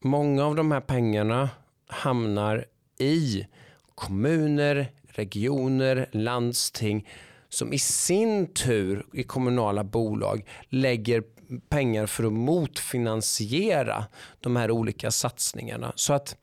många 0.00 0.44
av 0.44 0.54
de 0.54 0.72
här 0.72 0.80
pengarna 0.80 1.50
hamnar 1.86 2.64
i 2.98 3.46
kommuner, 3.94 4.88
regioner, 5.08 6.08
landsting 6.12 7.08
som 7.48 7.72
i 7.72 7.78
sin 7.78 8.54
tur 8.54 9.06
i 9.12 9.22
kommunala 9.22 9.84
bolag 9.84 10.44
lägger 10.68 11.22
pengar 11.68 12.06
för 12.06 12.24
att 12.24 12.32
motfinansiera 12.32 14.04
de 14.40 14.56
här 14.56 14.70
olika 14.70 15.10
satsningarna. 15.10 15.92
Så 15.94 16.12
att 16.12 16.36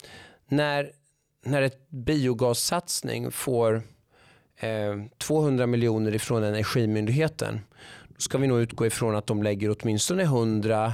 när, 0.48 0.92
när 1.46 1.62
ett 1.62 1.90
biogassatsning 1.90 3.32
får 3.32 3.82
eh, 4.60 4.96
200 5.18 5.68
miljoner 5.68 6.16
ifrån 6.16 6.44
Energimyndigheten 6.44 7.60
då 8.08 8.22
ska 8.22 8.38
vi 8.38 8.48
nog 8.48 8.60
utgå 8.60 8.86
ifrån 8.86 9.16
att 9.16 9.28
de 9.28 9.44
lägger 9.44 9.76
åtminstone 9.80 10.24
100 10.24 10.94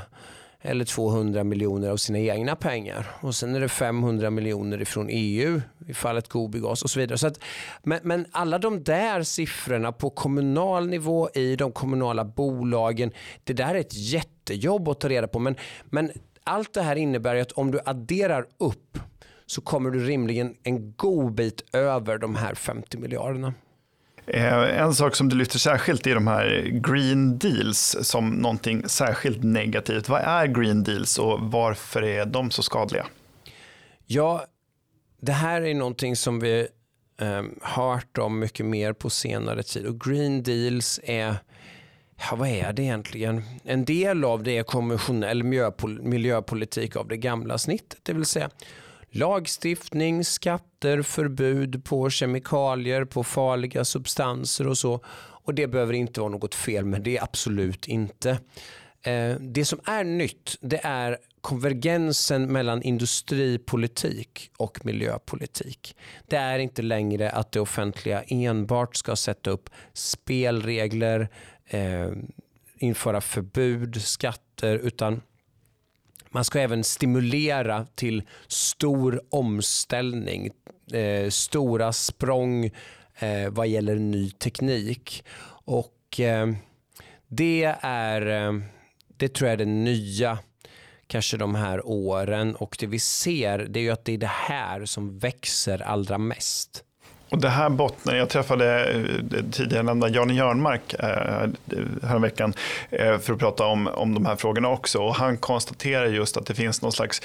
eller 0.61 0.85
200 0.85 1.43
miljoner 1.43 1.89
av 1.89 1.97
sina 1.97 2.19
egna 2.19 2.55
pengar. 2.55 3.07
Och 3.21 3.35
sen 3.35 3.55
är 3.55 3.59
det 3.59 3.69
500 3.69 4.29
miljoner 4.29 4.81
ifrån 4.81 5.07
EU 5.09 5.61
i 5.87 5.93
fallet 5.93 6.29
Gobigas 6.29 6.83
och 6.83 6.89
så 6.89 6.99
vidare. 6.99 7.17
Så 7.17 7.27
att, 7.27 7.39
men, 7.83 7.99
men, 8.03 8.25
alla 8.31 8.57
de 8.57 8.83
där 8.83 9.23
siffrorna 9.23 9.91
på 9.91 10.09
kommunal 10.09 10.87
nivå 10.87 11.29
i 11.33 11.55
de 11.55 11.71
kommunala 11.71 12.25
bolagen, 12.25 13.11
det 13.43 13.53
där 13.53 13.75
är 13.75 13.79
ett 13.79 13.95
jättejobb 13.95 14.87
att 14.89 14.99
ta 14.99 15.09
reda 15.09 15.27
på. 15.27 15.39
Men, 15.39 15.55
men 15.85 16.11
allt 16.43 16.73
det 16.73 16.81
här 16.81 16.95
innebär 16.95 17.35
att 17.35 17.51
om 17.51 17.71
du 17.71 17.79
adderar 17.85 18.45
upp 18.57 18.99
så 19.45 19.61
kommer 19.61 19.89
du 19.89 19.99
rimligen 19.99 20.55
en 20.63 20.93
god 20.93 21.33
bit 21.33 21.75
över 21.75 22.17
de 22.17 22.35
här 22.35 22.55
50 22.55 22.97
miljarderna. 22.97 23.53
Eh, 24.27 24.81
en 24.81 24.93
sak 24.93 25.15
som 25.15 25.29
du 25.29 25.35
lyfter 25.35 25.59
särskilt 25.59 26.07
är 26.07 26.15
de 26.15 26.27
här 26.27 26.69
green 26.73 27.37
deals 27.37 27.97
som 28.01 28.29
någonting 28.29 28.89
särskilt 28.89 29.43
negativt. 29.43 30.09
Vad 30.09 30.21
är 30.21 30.47
green 30.47 30.83
deals 30.83 31.19
och 31.19 31.39
varför 31.39 32.03
är 32.03 32.25
de 32.25 32.51
så 32.51 32.63
skadliga? 32.63 33.05
Ja, 34.05 34.45
det 35.21 35.31
här 35.31 35.61
är 35.61 35.73
någonting 35.73 36.15
som 36.15 36.39
vi 36.39 36.67
eh, 37.21 37.43
hört 37.61 38.17
om 38.17 38.39
mycket 38.39 38.65
mer 38.65 38.93
på 38.93 39.09
senare 39.09 39.63
tid 39.63 39.85
och 39.85 40.01
green 40.01 40.43
deals 40.43 40.99
är 41.03 41.35
Ja, 42.29 42.35
vad 42.35 42.49
är 42.49 42.73
det 42.73 42.83
egentligen? 42.83 43.43
En 43.63 43.85
del 43.85 44.23
av 44.23 44.43
det 44.43 44.57
är 44.57 44.63
konventionell 44.63 45.43
miljöpolitik 46.01 46.95
av 46.95 47.07
det 47.07 47.17
gamla 47.17 47.57
snittet, 47.57 47.99
det 48.03 48.13
vill 48.13 48.25
säga 48.25 48.49
lagstiftning, 49.11 50.25
skatter, 50.25 51.01
förbud 51.01 51.85
på 51.85 52.09
kemikalier, 52.09 53.05
på 53.05 53.23
farliga 53.23 53.85
substanser 53.85 54.67
och 54.67 54.77
så. 54.77 54.99
Och 55.43 55.53
det 55.53 55.67
behöver 55.67 55.93
inte 55.93 56.19
vara 56.19 56.31
något 56.31 56.55
fel 56.55 56.85
med 56.85 57.01
det, 57.01 57.19
absolut 57.19 57.87
inte. 57.87 58.29
Eh, 59.03 59.35
det 59.39 59.65
som 59.65 59.79
är 59.85 60.03
nytt 60.03 60.57
det 60.61 60.79
är 60.83 61.17
konvergensen 61.41 62.51
mellan 62.51 62.81
industripolitik 62.81 64.51
och 64.57 64.85
miljöpolitik. 64.85 65.95
Det 66.27 66.35
är 66.35 66.59
inte 66.59 66.81
längre 66.81 67.29
att 67.29 67.51
det 67.51 67.59
offentliga 67.59 68.21
enbart 68.21 68.95
ska 68.95 69.15
sätta 69.15 69.49
upp 69.49 69.69
spelregler, 69.93 71.29
eh, 71.67 72.11
införa 72.77 73.21
förbud, 73.21 74.01
skatter, 74.01 74.77
utan 74.77 75.21
man 76.31 76.43
ska 76.43 76.59
även 76.59 76.83
stimulera 76.83 77.85
till 77.95 78.23
stor 78.47 79.21
omställning, 79.29 80.49
eh, 80.93 81.29
stora 81.29 81.93
språng 81.93 82.65
eh, 83.19 83.49
vad 83.49 83.67
gäller 83.67 83.95
ny 83.95 84.31
teknik. 84.31 85.23
Och 85.65 86.19
eh, 86.19 86.47
det 87.27 87.75
är, 87.81 88.47
eh, 88.47 88.53
det 89.17 89.33
tror 89.33 89.49
jag 89.49 89.53
är 89.53 89.65
det 89.65 89.71
nya 89.71 90.39
kanske 91.07 91.37
de 91.37 91.55
här 91.55 91.85
åren 91.85 92.55
och 92.55 92.77
det 92.79 92.87
vi 92.87 92.99
ser 92.99 93.57
det 93.57 93.79
är 93.79 93.83
ju 93.83 93.91
att 93.91 94.05
det 94.05 94.13
är 94.13 94.17
det 94.17 94.27
här 94.27 94.85
som 94.85 95.19
växer 95.19 95.81
allra 95.81 96.17
mest. 96.17 96.83
Och 97.31 97.37
det 97.37 97.49
här 97.49 97.69
bottnar, 97.69 98.15
jag 98.15 98.29
träffade 98.29 98.85
eh, 98.85 99.43
tidigare 99.51 99.83
nämnda 99.83 100.09
Jan 100.09 100.35
Jörnmark 100.35 100.93
eh, 100.93 101.49
häromveckan 102.07 102.53
eh, 102.89 103.17
för 103.17 103.33
att 103.33 103.39
prata 103.39 103.65
om, 103.65 103.87
om 103.87 104.13
de 104.13 104.25
här 104.25 104.35
frågorna 104.35 104.69
också. 104.69 104.99
Och 104.99 105.15
han 105.15 105.37
konstaterar 105.37 106.05
just 106.05 106.37
att 106.37 106.45
det 106.45 106.55
finns 106.55 106.81
någon 106.81 106.91
slags, 106.91 107.21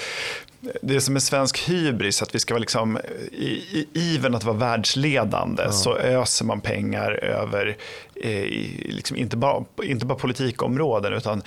det 0.81 1.01
som 1.01 1.15
är 1.15 1.19
svensk 1.19 1.69
hybris, 1.69 2.21
att 2.21 2.35
vi 2.35 2.39
ska 2.39 2.53
vara 2.53 2.59
liksom, 2.59 2.99
i, 3.31 3.47
i 3.71 3.87
ivern 3.93 4.35
att 4.35 4.43
vara 4.43 4.57
världsledande 4.57 5.63
ja. 5.63 5.71
så 5.71 5.97
öser 5.97 6.45
man 6.45 6.61
pengar 6.61 7.11
över 7.11 7.77
eh, 8.15 8.43
liksom 8.85 9.17
inte, 9.17 9.37
bara, 9.37 9.65
inte 9.83 10.05
bara 10.05 10.17
politikområden 10.17 11.13
utan 11.13 11.41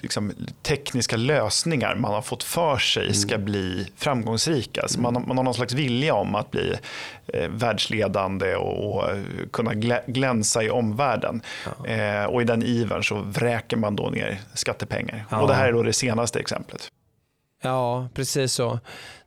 liksom, 0.00 0.32
tekniska 0.62 1.16
lösningar 1.16 1.94
man 1.94 2.14
har 2.14 2.22
fått 2.22 2.42
för 2.42 2.76
sig 2.76 3.14
ska 3.14 3.34
mm. 3.34 3.44
bli 3.44 3.86
framgångsrika. 3.96 4.88
Så 4.88 5.00
man, 5.00 5.24
man 5.26 5.36
har 5.36 5.44
någon 5.44 5.54
slags 5.54 5.74
vilja 5.74 6.14
om 6.14 6.34
att 6.34 6.50
bli 6.50 6.74
eh, 7.26 7.48
världsledande 7.48 8.56
och, 8.56 8.94
och, 8.94 9.10
kunna 9.50 9.74
glänsa 10.06 10.62
i 10.62 10.70
omvärlden. 10.70 11.42
Ja. 11.64 11.86
Eh, 11.86 12.24
och 12.24 12.42
i 12.42 12.44
den 12.44 12.62
ivern 12.62 13.04
så 13.04 13.20
vräker 13.20 13.76
man 13.76 13.96
då 13.96 14.10
ner 14.10 14.40
skattepengar. 14.54 15.24
Ja. 15.30 15.40
Och 15.40 15.48
det 15.48 15.54
här 15.54 15.68
är 15.68 15.72
då 15.72 15.82
det 15.82 15.92
senaste 15.92 16.40
exemplet. 16.40 16.90
Ja, 17.62 18.08
precis 18.14 18.52
så. 18.52 18.80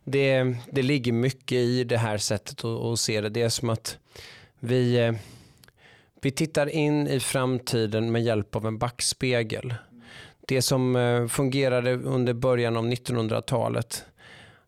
Det, 0.04 0.56
det 0.70 0.82
ligger 0.82 1.12
mycket 1.12 1.58
i 1.58 1.84
det 1.84 1.98
här 1.98 2.18
sättet 2.18 2.64
att, 2.64 2.80
att 2.84 3.00
se 3.00 3.20
det. 3.20 3.28
Det 3.28 3.42
är 3.42 3.48
som 3.48 3.70
att 3.70 3.98
vi, 4.60 4.98
eh, 4.98 5.12
vi 6.20 6.30
tittar 6.30 6.66
in 6.66 7.08
i 7.08 7.20
framtiden 7.20 8.12
med 8.12 8.22
hjälp 8.22 8.56
av 8.56 8.66
en 8.66 8.78
backspegel. 8.78 9.74
Det 10.46 10.62
som 10.62 10.96
eh, 10.96 11.26
fungerade 11.26 11.94
under 11.94 12.32
början 12.32 12.76
av 12.76 12.84
1900-talet 12.84 14.04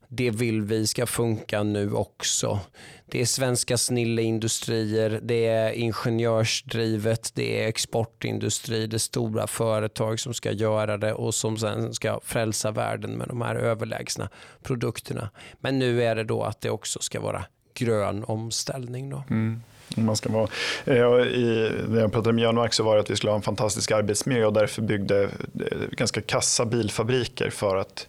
det 0.08 0.30
vill 0.30 0.62
vi 0.62 0.86
ska 0.86 1.06
funka 1.06 1.62
nu 1.62 1.92
också. 1.92 2.60
Det 3.06 3.20
är 3.20 3.26
svenska 3.26 3.78
snilleindustrier, 3.78 5.20
det 5.22 5.46
är 5.46 5.72
ingenjörsdrivet, 5.72 7.30
det 7.34 7.62
är 7.62 7.68
exportindustri, 7.68 8.86
det 8.86 8.96
är 8.96 8.98
stora 8.98 9.46
företag 9.46 10.20
som 10.20 10.34
ska 10.34 10.52
göra 10.52 10.96
det 10.96 11.12
och 11.12 11.34
som 11.34 11.56
sen 11.56 11.94
ska 11.94 12.20
frälsa 12.24 12.70
världen 12.70 13.10
med 13.10 13.28
de 13.28 13.40
här 13.40 13.54
överlägsna 13.54 14.28
produkterna. 14.62 15.30
Men 15.60 15.78
nu 15.78 16.02
är 16.02 16.14
det 16.14 16.24
då 16.24 16.42
att 16.42 16.60
det 16.60 16.70
också 16.70 16.98
ska 17.00 17.20
vara 17.20 17.44
grön 17.74 18.24
omställning. 18.24 19.10
Då. 19.10 19.22
Mm. 19.30 19.62
Man 19.96 20.16
ska 20.16 20.32
vara, 20.32 20.48
eh, 20.84 21.26
i, 21.26 21.72
när 21.88 22.00
jag 22.00 22.12
pratade 22.12 22.32
med 22.32 22.44
Jan 22.44 22.68
så 22.70 22.82
var 22.82 22.94
det 22.94 23.00
att 23.00 23.10
vi 23.10 23.16
skulle 23.16 23.30
ha 23.30 23.36
en 23.36 23.42
fantastisk 23.42 23.90
arbetsmiljö 23.90 24.46
och 24.46 24.52
därför 24.52 24.82
byggde 24.82 25.22
eh, 25.22 25.78
ganska 25.90 26.20
kassa 26.20 26.64
bilfabriker 26.64 27.50
för 27.50 27.76
att 27.76 28.08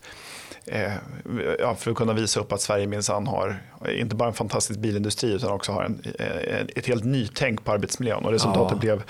ja, 1.59 1.75
för 1.75 1.91
att 1.91 1.97
kunna 1.97 2.13
visa 2.13 2.39
upp 2.39 2.51
att 2.51 2.61
Sverige 2.61 2.87
minsann 2.87 3.27
har 3.27 3.61
inte 3.89 4.15
bara 4.15 4.29
en 4.29 4.35
fantastisk 4.35 4.79
bilindustri 4.79 5.33
utan 5.33 5.51
också 5.51 5.71
har 5.71 5.83
en, 5.83 6.01
ett 6.75 6.87
helt 6.87 7.03
nytänk 7.03 7.63
på 7.63 7.71
arbetsmiljön. 7.71 8.25
Och 8.25 8.31
resultatet 8.31 8.71
ja. 8.71 8.79
blev 8.79 9.03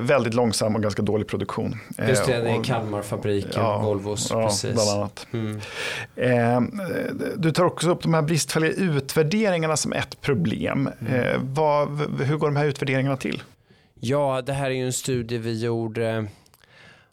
väldigt 0.00 0.34
långsam 0.34 0.74
och 0.74 0.82
ganska 0.82 1.02
dålig 1.02 1.26
produktion. 1.26 1.76
Just 2.08 2.26
det, 2.26 2.38
det 2.38 2.50
är 2.50 2.64
Kalmarfabriken, 2.64 3.50
ja, 3.54 3.78
Volvos. 3.78 4.30
Ja, 4.30 4.46
precis. 4.46 4.72
bland 4.72 4.90
annat. 4.90 5.26
Mm. 5.32 5.60
Du 7.36 7.52
tar 7.52 7.64
också 7.64 7.90
upp 7.90 8.02
de 8.02 8.14
här 8.14 8.22
bristfälliga 8.22 8.72
utvärderingarna 8.72 9.76
som 9.76 9.92
ett 9.92 10.20
problem. 10.20 10.88
Mm. 11.08 11.54
Vad, 11.54 11.88
hur 12.20 12.36
går 12.36 12.46
de 12.46 12.56
här 12.56 12.66
utvärderingarna 12.66 13.16
till? 13.16 13.42
Ja, 14.00 14.42
det 14.46 14.52
här 14.52 14.70
är 14.70 14.74
ju 14.74 14.86
en 14.86 14.92
studie 14.92 15.38
vi 15.38 15.64
gjorde 15.64 16.26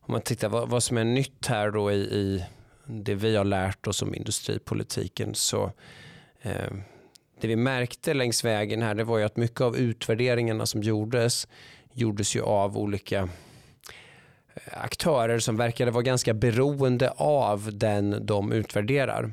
om 0.07 0.11
man 0.11 0.21
tittar 0.21 0.49
vad, 0.49 0.69
vad 0.69 0.83
som 0.83 0.97
är 0.97 1.03
nytt 1.03 1.47
här 1.47 1.71
då 1.71 1.91
i, 1.91 1.95
i 1.95 2.45
det 2.87 3.15
vi 3.15 3.35
har 3.35 3.45
lärt 3.45 3.87
oss 3.87 4.01
om 4.01 4.15
industripolitiken 4.15 5.35
så 5.35 5.71
eh, 6.41 6.73
det 7.41 7.47
vi 7.47 7.55
märkte 7.55 8.13
längs 8.13 8.43
vägen 8.43 8.81
här 8.81 8.95
det 8.95 9.03
var 9.03 9.17
ju 9.17 9.23
att 9.23 9.37
mycket 9.37 9.61
av 9.61 9.77
utvärderingarna 9.77 10.65
som 10.65 10.83
gjordes 10.83 11.47
gjordes 11.93 12.35
ju 12.35 12.41
av 12.41 12.77
olika 12.77 13.19
eh, 14.53 14.81
aktörer 14.83 15.39
som 15.39 15.57
verkade 15.57 15.91
vara 15.91 16.03
ganska 16.03 16.33
beroende 16.33 17.09
av 17.17 17.69
den 17.73 18.25
de 18.25 18.51
utvärderar. 18.51 19.31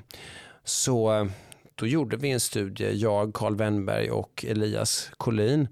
Så 0.65 1.13
eh, 1.13 1.27
då 1.75 1.87
gjorde 1.87 2.17
vi 2.17 2.31
en 2.31 2.41
studie, 2.41 2.91
jag, 2.93 3.35
Carl 3.35 3.57
Wennberg 3.57 4.11
och 4.11 4.45
Elias 4.49 5.11
Collin 5.17 5.69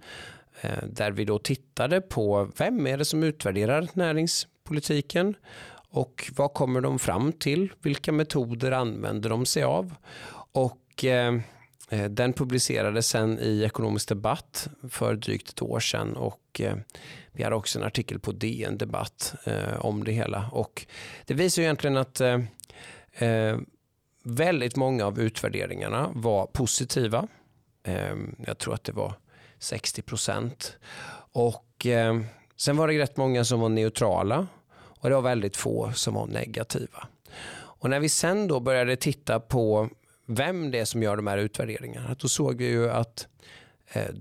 eh, 0.61 0.85
där 0.87 1.11
vi 1.11 1.25
då 1.25 1.38
tittade 1.38 2.01
på 2.01 2.51
vem 2.57 2.87
är 2.87 2.99
det 2.99 3.05
som 3.05 3.23
utvärderar 3.23 3.88
näringspolitiken 3.92 5.35
och 5.93 6.31
vad 6.37 6.55
kommer 6.55 6.81
de 6.81 6.99
fram 6.99 7.33
till? 7.33 7.73
Vilka 7.83 8.13
metoder 8.13 8.73
använder 8.73 9.31
de 9.31 9.47
sig 9.47 9.63
av? 9.63 9.95
Och 10.53 11.05
eh, 11.05 11.35
eh, 11.89 12.05
den 12.11 12.33
publicerades 12.33 13.09
sen 13.09 13.39
i 13.39 13.63
Ekonomisk 13.63 14.09
debatt 14.09 14.69
för 14.91 15.15
drygt 15.15 15.49
ett 15.49 15.63
år 15.63 15.81
sedan 15.81 16.17
och 16.17 16.61
eh, 16.61 16.77
vi 17.33 17.43
hade 17.45 17.57
också 17.57 17.79
en 17.79 17.85
artikel 17.85 18.19
på 18.19 18.33
DN 18.33 18.79
Debatt 18.79 19.35
eh, 19.45 19.77
om 19.79 20.05
det 20.05 20.13
hela. 20.13 20.49
Och 20.53 20.87
det 21.27 21.35
visar 21.35 21.63
egentligen 21.63 21.97
att 21.97 22.21
eh, 22.21 22.39
eh, 23.13 23.57
väldigt 24.25 24.77
många 24.77 25.07
av 25.07 25.21
utvärderingarna 25.21 26.11
var 26.15 26.47
positiva. 26.47 27.29
Eh, 27.83 28.17
jag 28.47 28.59
tror 28.59 28.75
att 28.75 28.85
det 28.85 28.93
var 28.93 29.15
60 29.59 30.03
procent. 30.03 30.77
Och 31.33 31.87
eh, 31.87 32.21
sen 32.57 32.77
var 32.77 32.89
det 32.89 32.99
rätt 32.99 33.17
många 33.17 33.45
som 33.45 33.61
var 33.61 33.69
neutrala 33.69 34.47
och 35.03 35.09
det 35.09 35.15
var 35.15 35.23
väldigt 35.23 35.57
få 35.57 35.93
som 35.93 36.15
var 36.15 36.27
negativa. 36.27 37.07
Och 37.55 37.91
när 37.91 38.01
vi 38.01 38.09
sen 38.09 38.49
då 38.49 38.61
började 38.61 38.97
titta 38.97 39.41
på 39.41 39.88
vem 40.27 40.71
det 40.71 40.79
är 40.79 40.85
som 40.85 41.03
gör 41.03 41.17
de 41.17 41.27
här 41.27 41.38
utvärderingarna, 41.38 42.17
då 42.19 42.29
såg 42.29 42.57
vi 42.57 42.67
ju 42.67 42.91
att 42.91 43.27
eh, 43.93 44.15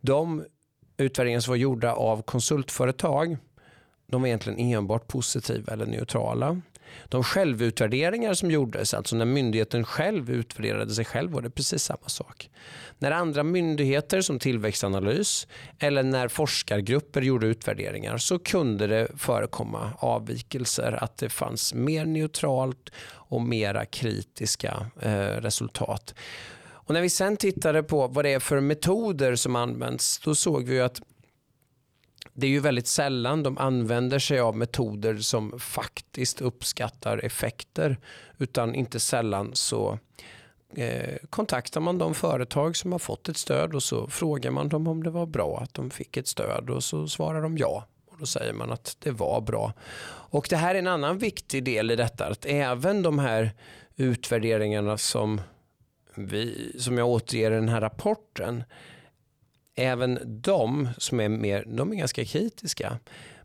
de 0.00 0.44
utvärderingar 0.96 1.40
som 1.40 1.52
var 1.52 1.56
gjorda 1.56 1.92
av 1.92 2.22
konsultföretag, 2.22 3.36
de 4.06 4.20
var 4.20 4.28
egentligen 4.28 4.58
enbart 4.58 5.06
positiva 5.06 5.72
eller 5.72 5.86
neutrala. 5.86 6.60
De 7.08 7.24
självutvärderingar 7.24 8.34
som 8.34 8.50
gjordes, 8.50 8.94
alltså 8.94 9.16
när 9.16 9.24
myndigheten 9.24 9.84
själv 9.84 10.30
utvärderade 10.30 10.94
sig 10.94 11.04
själv 11.04 11.30
var 11.30 11.42
det 11.42 11.50
precis 11.50 11.82
samma 11.82 12.08
sak. 12.08 12.50
När 12.98 13.10
andra 13.10 13.42
myndigheter 13.42 14.20
som 14.20 14.38
Tillväxtanalys 14.38 15.46
eller 15.78 16.02
när 16.02 16.28
forskargrupper 16.28 17.22
gjorde 17.22 17.46
utvärderingar 17.46 18.18
så 18.18 18.38
kunde 18.38 18.86
det 18.86 19.08
förekomma 19.16 19.92
avvikelser, 19.98 21.04
att 21.04 21.16
det 21.16 21.28
fanns 21.28 21.74
mer 21.74 22.04
neutralt 22.04 22.90
och 23.12 23.42
mera 23.42 23.84
kritiska 23.84 24.86
eh, 25.00 25.10
resultat. 25.12 26.14
Och 26.90 26.94
när 26.94 27.02
vi 27.02 27.10
sen 27.10 27.36
tittade 27.36 27.82
på 27.82 28.06
vad 28.06 28.24
det 28.24 28.32
är 28.32 28.40
för 28.40 28.60
metoder 28.60 29.34
som 29.34 29.56
används, 29.56 30.18
då 30.18 30.34
såg 30.34 30.64
vi 30.64 30.80
att 30.80 31.00
det 32.32 32.46
är 32.46 32.50
ju 32.50 32.60
väldigt 32.60 32.86
sällan 32.86 33.42
de 33.42 33.58
använder 33.58 34.18
sig 34.18 34.40
av 34.40 34.56
metoder 34.56 35.16
som 35.16 35.58
faktiskt 35.58 36.40
uppskattar 36.40 37.24
effekter 37.24 37.98
utan 38.38 38.74
inte 38.74 39.00
sällan 39.00 39.50
så 39.52 39.98
eh, 40.76 41.16
kontaktar 41.30 41.80
man 41.80 41.98
de 41.98 42.14
företag 42.14 42.76
som 42.76 42.92
har 42.92 42.98
fått 42.98 43.28
ett 43.28 43.36
stöd 43.36 43.74
och 43.74 43.82
så 43.82 44.06
frågar 44.06 44.50
man 44.50 44.68
dem 44.68 44.86
om 44.86 45.02
det 45.02 45.10
var 45.10 45.26
bra 45.26 45.60
att 45.62 45.74
de 45.74 45.90
fick 45.90 46.16
ett 46.16 46.28
stöd 46.28 46.70
och 46.70 46.84
så 46.84 47.08
svarar 47.08 47.42
de 47.42 47.58
ja. 47.58 47.86
Och 48.10 48.16
då 48.18 48.26
säger 48.26 48.52
man 48.52 48.72
att 48.72 48.96
det 49.00 49.10
var 49.10 49.40
bra. 49.40 49.72
Och 50.06 50.46
det 50.50 50.56
här 50.56 50.74
är 50.74 50.78
en 50.78 50.86
annan 50.86 51.18
viktig 51.18 51.64
del 51.64 51.90
i 51.90 51.96
detta 51.96 52.26
att 52.26 52.46
även 52.46 53.02
de 53.02 53.18
här 53.18 53.52
utvärderingarna 53.96 54.98
som, 54.98 55.40
vi, 56.14 56.72
som 56.78 56.98
jag 56.98 57.08
återger 57.08 57.50
i 57.50 57.54
den 57.54 57.68
här 57.68 57.80
rapporten 57.80 58.64
även 59.74 60.18
de 60.42 60.88
som 60.98 61.20
är 61.20 61.28
mer, 61.28 61.64
de 61.66 61.92
är 61.92 61.96
ganska 61.96 62.24
kritiska. 62.24 62.98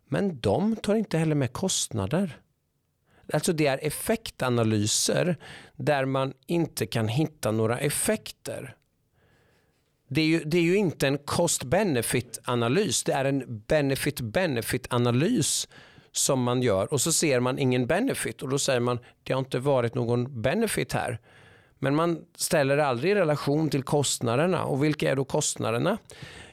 Men 0.08 0.40
de 0.40 0.76
tar 0.76 0.96
inte 0.96 1.18
heller 1.18 1.36
med 1.36 1.54
kostnader. 1.54 2.40
Alltså 3.34 3.54
det 3.54 3.68
är 3.68 3.80
effektanalyser 3.82 5.38
där 5.76 6.06
man 6.06 6.34
inte 6.46 6.86
kan 6.86 7.08
hitta 7.08 7.52
några 7.52 7.80
effekter. 7.80 8.76
Det 10.08 10.22
är 10.22 10.26
ju, 10.26 10.44
det 10.44 10.58
är 10.58 10.62
ju 10.62 10.76
inte 10.76 11.08
en 11.08 11.18
cost-benefit 11.18 12.40
analys, 12.44 13.04
det 13.04 13.14
är 13.14 13.26
en 13.26 13.64
benefit-benefit 13.68 14.88
analys 14.90 15.68
som 16.12 16.44
man 16.44 16.62
gör 16.62 16.94
och 16.94 17.02
så 17.02 17.14
ser 17.14 17.40
man 17.40 17.60
ingen 17.60 17.88
benefit 17.88 18.42
och 18.42 18.50
då 18.50 18.60
säger 18.60 18.80
man 18.80 19.00
det 19.24 19.34
har 19.34 19.40
inte 19.40 19.60
varit 19.60 19.96
någon 19.96 20.42
benefit 20.42 20.94
här. 20.94 21.20
Men 21.80 21.96
man 21.96 22.26
ställer 22.36 22.78
aldrig 22.78 23.12
i 23.12 23.16
relation 23.16 23.70
till 23.70 23.84
kostnaderna 23.84 24.64
och 24.64 24.84
vilka 24.84 25.12
är 25.12 25.16
då 25.16 25.26
kostnaderna? 25.26 25.98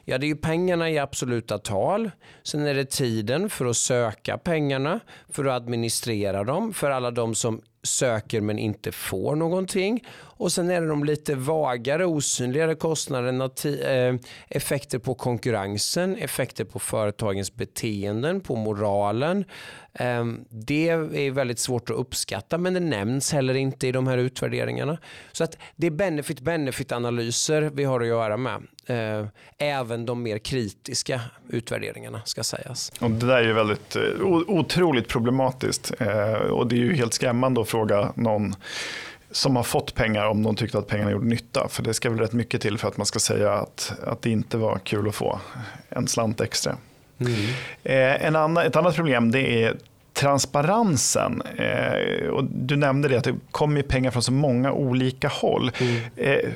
Ja, 0.05 0.17
det 0.17 0.25
är 0.25 0.27
ju 0.27 0.35
pengarna 0.35 0.89
i 0.89 0.99
absoluta 0.99 1.57
tal. 1.57 2.11
Sen 2.43 2.67
är 2.67 2.73
det 2.73 2.85
tiden 2.85 3.49
för 3.49 3.65
att 3.65 3.77
söka 3.77 4.37
pengarna, 4.37 4.99
för 5.29 5.45
att 5.45 5.61
administrera 5.61 6.43
dem, 6.43 6.73
för 6.73 6.89
alla 6.91 7.11
de 7.11 7.35
som 7.35 7.61
söker 7.83 8.41
men 8.41 8.59
inte 8.59 8.91
får 8.91 9.35
någonting. 9.35 10.03
Och 10.19 10.51
sen 10.51 10.69
är 10.69 10.81
det 10.81 10.87
de 10.87 11.03
lite 11.03 11.35
vagare, 11.35 12.05
osynligare 12.05 12.75
kostnaderna, 12.75 13.49
eh, 13.65 14.15
effekter 14.47 14.99
på 14.99 15.13
konkurrensen, 15.13 16.15
effekter 16.15 16.65
på 16.65 16.79
företagens 16.79 17.55
beteenden, 17.55 18.41
på 18.41 18.55
moralen. 18.55 19.45
Ehm, 19.93 20.45
det 20.49 20.89
är 20.89 21.31
väldigt 21.31 21.59
svårt 21.59 21.89
att 21.89 21.95
uppskatta 21.95 22.57
men 22.57 22.73
det 22.73 22.79
nämns 22.79 23.33
heller 23.33 23.53
inte 23.53 23.87
i 23.87 23.91
de 23.91 24.07
här 24.07 24.17
utvärderingarna. 24.17 24.97
Så 25.31 25.43
att 25.43 25.57
det 25.75 25.87
är 25.87 25.91
benefit-benefit-analyser 25.91 27.71
vi 27.73 27.83
har 27.83 28.01
att 28.01 28.07
göra 28.07 28.37
med. 28.37 28.61
Ehm, 28.87 29.27
även 29.57 30.05
de 30.05 30.23
mer 30.23 30.37
kritiska 30.37 31.21
utvärderingarna 31.49 32.21
ska 32.25 32.43
sägas. 32.43 32.91
Och 32.99 33.11
det 33.11 33.27
där 33.27 33.37
är 33.37 33.47
ju 33.47 33.53
väldigt 33.53 33.95
eh, 33.95 34.01
otroligt 34.47 35.07
problematiskt 35.07 35.91
ehm, 35.99 36.51
och 36.51 36.67
det 36.67 36.75
är 36.75 36.79
ju 36.79 36.93
helt 36.93 37.13
skrämmande 37.13 37.61
att 37.61 37.69
fråga 37.69 38.13
någon 38.15 38.55
som 39.31 39.55
har 39.55 39.63
fått 39.63 39.95
pengar 39.95 40.25
om 40.25 40.43
de 40.43 40.55
tyckte 40.55 40.77
att 40.77 40.87
pengarna 40.87 41.11
gjorde 41.11 41.25
nytta. 41.25 41.67
För 41.69 41.83
det 41.83 41.93
ska 41.93 42.09
väl 42.09 42.19
rätt 42.19 42.33
mycket 42.33 42.61
till 42.61 42.77
för 42.77 42.87
att 42.87 42.97
man 42.97 43.05
ska 43.05 43.19
säga 43.19 43.53
att, 43.53 43.93
att 44.03 44.21
det 44.21 44.29
inte 44.29 44.57
var 44.57 44.79
kul 44.79 45.07
att 45.07 45.15
få 45.15 45.39
en 45.89 46.07
slant 46.07 46.41
extra. 46.41 46.77
Mm. 47.19 47.33
Eh, 47.83 48.25
en 48.25 48.35
annan, 48.35 48.65
ett 48.65 48.75
annat 48.75 48.95
problem 48.95 49.31
det 49.31 49.63
är 49.63 49.77
transparensen. 50.13 51.41
Eh, 51.57 52.27
och 52.27 52.43
du 52.43 52.75
nämnde 52.75 53.07
det 53.07 53.17
att 53.17 53.23
det 53.23 53.35
kommer 53.51 53.81
pengar 53.81 54.11
från 54.11 54.23
så 54.23 54.31
många 54.31 54.71
olika 54.71 55.27
håll. 55.27 55.71
Mm. 55.79 56.01
Eh, 56.15 56.49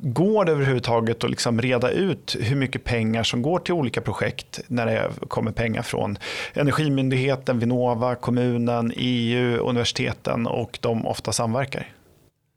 går 0.00 0.44
det 0.44 0.52
överhuvudtaget 0.52 1.24
att 1.24 1.30
liksom 1.30 1.60
reda 1.60 1.90
ut 1.90 2.36
hur 2.40 2.56
mycket 2.56 2.84
pengar 2.84 3.22
som 3.22 3.42
går 3.42 3.58
till 3.58 3.74
olika 3.74 4.00
projekt 4.00 4.60
när 4.66 4.86
det 4.86 5.10
kommer 5.28 5.52
pengar 5.52 5.82
från 5.82 6.18
Energimyndigheten, 6.54 7.58
Vinnova, 7.58 8.14
kommunen, 8.14 8.92
EU, 8.96 9.56
universiteten 9.56 10.46
och 10.46 10.78
de 10.82 11.06
ofta 11.06 11.32
samverkar? 11.32 11.92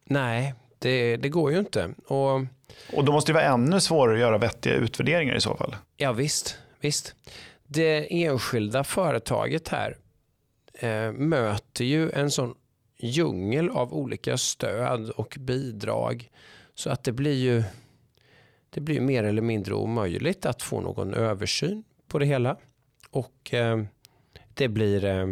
Nej, 0.06 0.54
det, 0.80 1.18
det 1.18 1.30
går 1.30 1.52
ju 1.52 1.60
inte. 1.60 1.90
Och, 2.08 2.42
och 2.94 3.06
då 3.06 3.12
måste 3.12 3.32
det 3.32 3.34
vara 3.34 3.54
ännu 3.54 3.80
svårare 3.80 4.14
att 4.14 4.20
göra 4.22 4.38
vettiga 4.38 4.74
utvärderingar 4.74 5.36
i 5.36 5.42
så 5.42 5.56
fall? 5.56 5.76
Ja 5.98 6.12
visst, 6.12 6.58
visst. 6.82 7.16
Det 7.64 8.24
enskilda 8.24 8.84
företaget 8.84 9.68
här 9.68 9.98
eh, 10.74 11.12
möter 11.12 11.86
ju 11.86 12.12
en 12.12 12.32
sån 12.32 12.56
djungel 12.98 13.70
av 13.70 13.94
olika 13.94 14.38
stöd 14.38 15.10
och 15.10 15.38
bidrag 15.40 16.30
så 16.76 16.90
att 16.90 17.04
det 17.04 17.12
blir 17.12 17.36
ju 17.36 17.64
det 18.70 18.82
blir 18.82 19.02
mer 19.02 19.24
eller 19.24 19.42
mindre 19.42 19.74
omöjligt 19.74 20.46
att 20.46 20.62
få 20.62 20.82
någon 20.82 21.14
översyn 21.14 21.84
på 22.08 22.20
det 22.20 22.26
hela. 22.26 22.58
Och 23.10 23.54
eh, 23.54 23.84
det, 24.54 24.68
blir, 24.68 25.06
eh, 25.06 25.30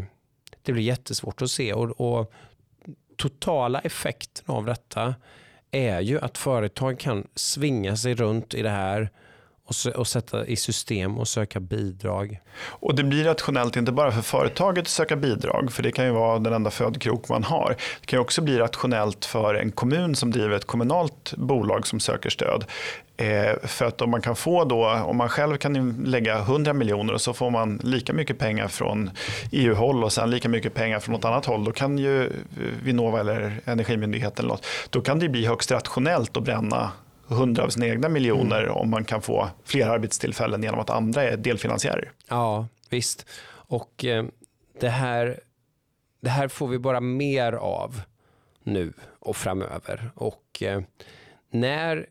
det 0.61 0.73
blir 0.73 0.83
jättesvårt 0.83 1.41
att 1.41 1.51
se. 1.51 1.73
Och, 1.73 2.01
och, 2.01 2.33
totala 3.15 3.79
effekten 3.79 4.45
av 4.47 4.65
detta 4.65 5.15
är 5.71 5.99
ju 6.01 6.19
att 6.19 6.37
företag 6.37 6.99
kan 6.99 7.27
svinga 7.35 7.95
sig 7.97 8.15
runt 8.15 8.53
i 8.53 8.61
det 8.61 8.69
här 8.69 9.09
och, 9.69 9.95
och 9.95 10.07
sätta 10.07 10.45
i 10.45 10.55
system 10.55 11.17
och 11.17 11.27
söka 11.27 11.59
bidrag. 11.59 12.39
Och 12.61 12.95
det 12.95 13.03
blir 13.03 13.23
rationellt 13.23 13.75
inte 13.75 13.91
bara 13.91 14.11
för 14.11 14.21
företaget 14.21 14.81
att 14.81 14.87
söka 14.87 15.15
bidrag, 15.15 15.71
för 15.71 15.83
det 15.83 15.91
kan 15.91 16.05
ju 16.05 16.11
vara 16.11 16.39
den 16.39 16.53
enda 16.53 16.71
födkrok 16.71 17.29
man 17.29 17.43
har. 17.43 17.75
Det 18.01 18.05
kan 18.05 18.19
också 18.19 18.41
bli 18.41 18.57
rationellt 18.57 19.25
för 19.25 19.55
en 19.55 19.71
kommun 19.71 20.15
som 20.15 20.31
driver 20.31 20.55
ett 20.55 20.65
kommunalt 20.65 21.33
bolag 21.37 21.87
som 21.87 21.99
söker 21.99 22.29
stöd. 22.29 22.65
Eh, 23.17 23.55
för 23.63 23.85
att 23.85 24.01
om 24.01 24.11
man 24.11 24.21
kan 24.21 24.35
få 24.35 24.63
då, 24.63 24.89
om 24.89 25.17
man 25.17 25.29
själv 25.29 25.57
kan 25.57 26.03
lägga 26.05 26.37
100 26.39 26.73
miljoner 26.73 27.13
och 27.13 27.21
så 27.21 27.33
får 27.33 27.49
man 27.49 27.79
lika 27.83 28.13
mycket 28.13 28.39
pengar 28.39 28.67
från 28.67 29.11
EU-håll 29.51 30.03
och 30.03 30.13
sen 30.13 30.29
lika 30.29 30.49
mycket 30.49 30.73
pengar 30.73 30.99
från 30.99 31.13
något 31.13 31.25
annat 31.25 31.45
håll, 31.45 31.63
då 31.63 31.71
kan 31.71 31.97
ju 31.97 32.31
Vinnova 32.83 33.19
eller 33.19 33.61
Energimyndigheten 33.65 34.45
eller 34.45 34.53
något, 34.53 34.65
då 34.89 35.01
kan 35.01 35.19
det 35.19 35.29
bli 35.29 35.45
högst 35.45 35.71
rationellt 35.71 36.37
att 36.37 36.43
bränna 36.43 36.91
hundra 37.35 37.63
av 37.63 37.69
sina 37.69 37.87
egna 37.87 38.09
miljoner 38.09 38.63
mm. 38.63 38.75
om 38.75 38.89
man 38.89 39.05
kan 39.05 39.21
få 39.21 39.49
fler 39.63 39.87
arbetstillfällen 39.87 40.63
genom 40.63 40.79
att 40.79 40.89
andra 40.89 41.23
är 41.23 41.37
delfinansiärer. 41.37 42.11
Ja, 42.27 42.67
visst. 42.89 43.25
Och 43.49 44.05
eh, 44.05 44.25
det, 44.79 44.89
här, 44.89 45.39
det 46.21 46.29
här 46.29 46.47
får 46.47 46.67
vi 46.67 46.79
bara 46.79 47.01
mer 47.01 47.53
av 47.53 48.01
nu 48.63 48.93
och 49.19 49.35
framöver. 49.35 50.11
Och 50.15 50.63
eh, 50.63 50.81
när, 51.51 52.05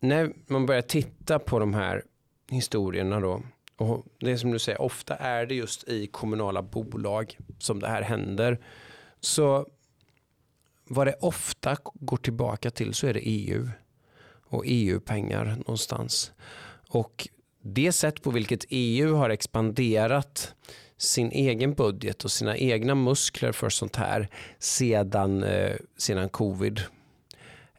när 0.00 0.32
man 0.46 0.66
börjar 0.66 0.82
titta 0.82 1.38
på 1.38 1.58
de 1.58 1.74
här 1.74 2.02
historierna 2.50 3.20
då, 3.20 3.42
och 3.76 4.06
det 4.20 4.30
är 4.30 4.36
som 4.36 4.50
du 4.50 4.58
säger, 4.58 4.80
ofta 4.80 5.16
är 5.16 5.46
det 5.46 5.54
just 5.54 5.88
i 5.88 6.06
kommunala 6.06 6.62
bolag 6.62 7.38
som 7.58 7.80
det 7.80 7.88
här 7.88 8.02
händer. 8.02 8.58
Så 9.20 9.66
vad 10.84 11.06
det 11.06 11.14
ofta 11.20 11.76
går 11.94 12.16
tillbaka 12.16 12.70
till 12.70 12.94
så 12.94 13.06
är 13.06 13.14
det 13.14 13.20
EU 13.20 13.68
och 14.48 14.62
EU-pengar 14.66 15.44
någonstans. 15.44 16.32
Och 16.88 17.28
det 17.62 17.92
sätt 17.92 18.22
på 18.22 18.30
vilket 18.30 18.64
EU 18.68 19.14
har 19.14 19.30
expanderat 19.30 20.54
sin 20.96 21.30
egen 21.30 21.74
budget 21.74 22.24
och 22.24 22.30
sina 22.30 22.56
egna 22.56 22.94
muskler 22.94 23.52
för 23.52 23.68
sånt 23.68 23.96
här 23.96 24.28
sedan, 24.58 25.42
eh, 25.42 25.76
sedan 25.96 26.28
covid 26.28 26.80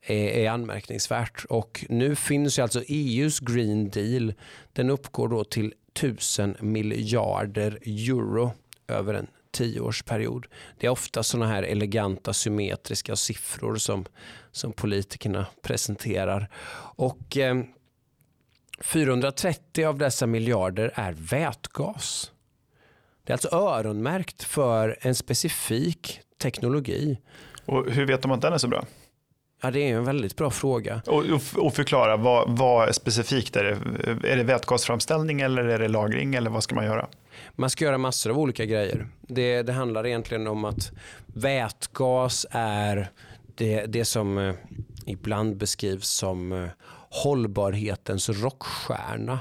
är, 0.02 0.28
är 0.28 0.50
anmärkningsvärt. 0.50 1.46
Och 1.46 1.86
nu 1.90 2.16
finns 2.16 2.60
ju 2.60 2.64
alltså 2.64 2.84
EUs 2.88 3.40
Green 3.40 3.90
Deal. 3.90 4.34
Den 4.74 4.90
uppgår 4.90 5.28
då 5.28 5.44
till 5.44 5.74
tusen 5.94 6.56
miljarder 6.60 7.80
euro 7.86 8.52
över 8.88 9.14
en 9.14 9.28
tioårsperiod. 9.52 10.48
Det 10.80 10.88
är 10.88 10.92
ofta 10.92 11.24
sådana 11.24 11.48
här 11.48 11.64
eleganta 11.64 12.34
symmetriska 12.34 13.16
siffror 13.16 13.76
som, 13.76 14.06
som 14.52 14.74
politikerna 14.74 15.46
presenterar. 15.62 16.50
Och 16.96 17.38
eh, 17.38 17.64
430 18.82 19.86
av 19.86 19.98
dessa 19.98 20.28
miljarder 20.28 20.92
är 20.96 21.12
vätgas. 21.18 22.32
Det 23.24 23.32
är 23.32 23.36
alltså 23.36 23.56
öronmärkt 23.56 24.44
för 24.44 24.98
en 25.02 25.16
specifik 25.16 26.22
teknologi. 26.42 27.20
Och 27.66 27.92
hur 27.92 28.06
vet 28.06 28.22
de 28.22 28.32
att 28.32 28.42
den 28.42 28.54
är 28.54 28.58
så 28.58 28.68
bra? 28.68 28.86
Ja, 29.62 29.72
det 29.72 29.80
är 29.80 29.96
en 29.96 30.06
väldigt 30.06 30.36
bra 30.36 30.50
fråga. 30.50 31.02
Och, 31.08 31.24
och 31.58 31.74
förklara, 31.74 32.18
vad, 32.18 32.58
vad 32.58 32.96
specifikt 32.96 33.56
är 33.56 33.64
det? 33.64 34.32
Är 34.32 34.38
det 34.38 34.44
vätgasframställning 34.44 35.42
eller 35.42 35.64
är 35.64 35.80
det 35.80 35.88
lagring 35.88 36.36
eller 36.36 36.50
vad 36.50 36.64
ska 36.64 36.76
man 36.76 36.86
göra? 36.86 37.08
Man 37.52 37.70
ska 37.70 37.86
göra 37.86 37.98
massor 37.98 38.30
av 38.30 38.40
olika 38.40 38.66
grejer. 38.66 39.08
Det, 39.22 39.62
det 39.62 39.74
handlar 39.74 40.08
egentligen 40.08 40.48
om 40.48 40.66
att 40.66 40.92
vätgas 41.26 42.46
är 42.52 43.12
det, 43.56 43.86
det 43.86 44.06
som 44.06 44.38
eh, 44.38 44.54
ibland 45.06 45.58
beskrivs 45.58 46.10
som 46.10 46.52
eh, 46.52 46.70
hållbarhetens 47.10 48.30
rockstjärna. 48.30 49.40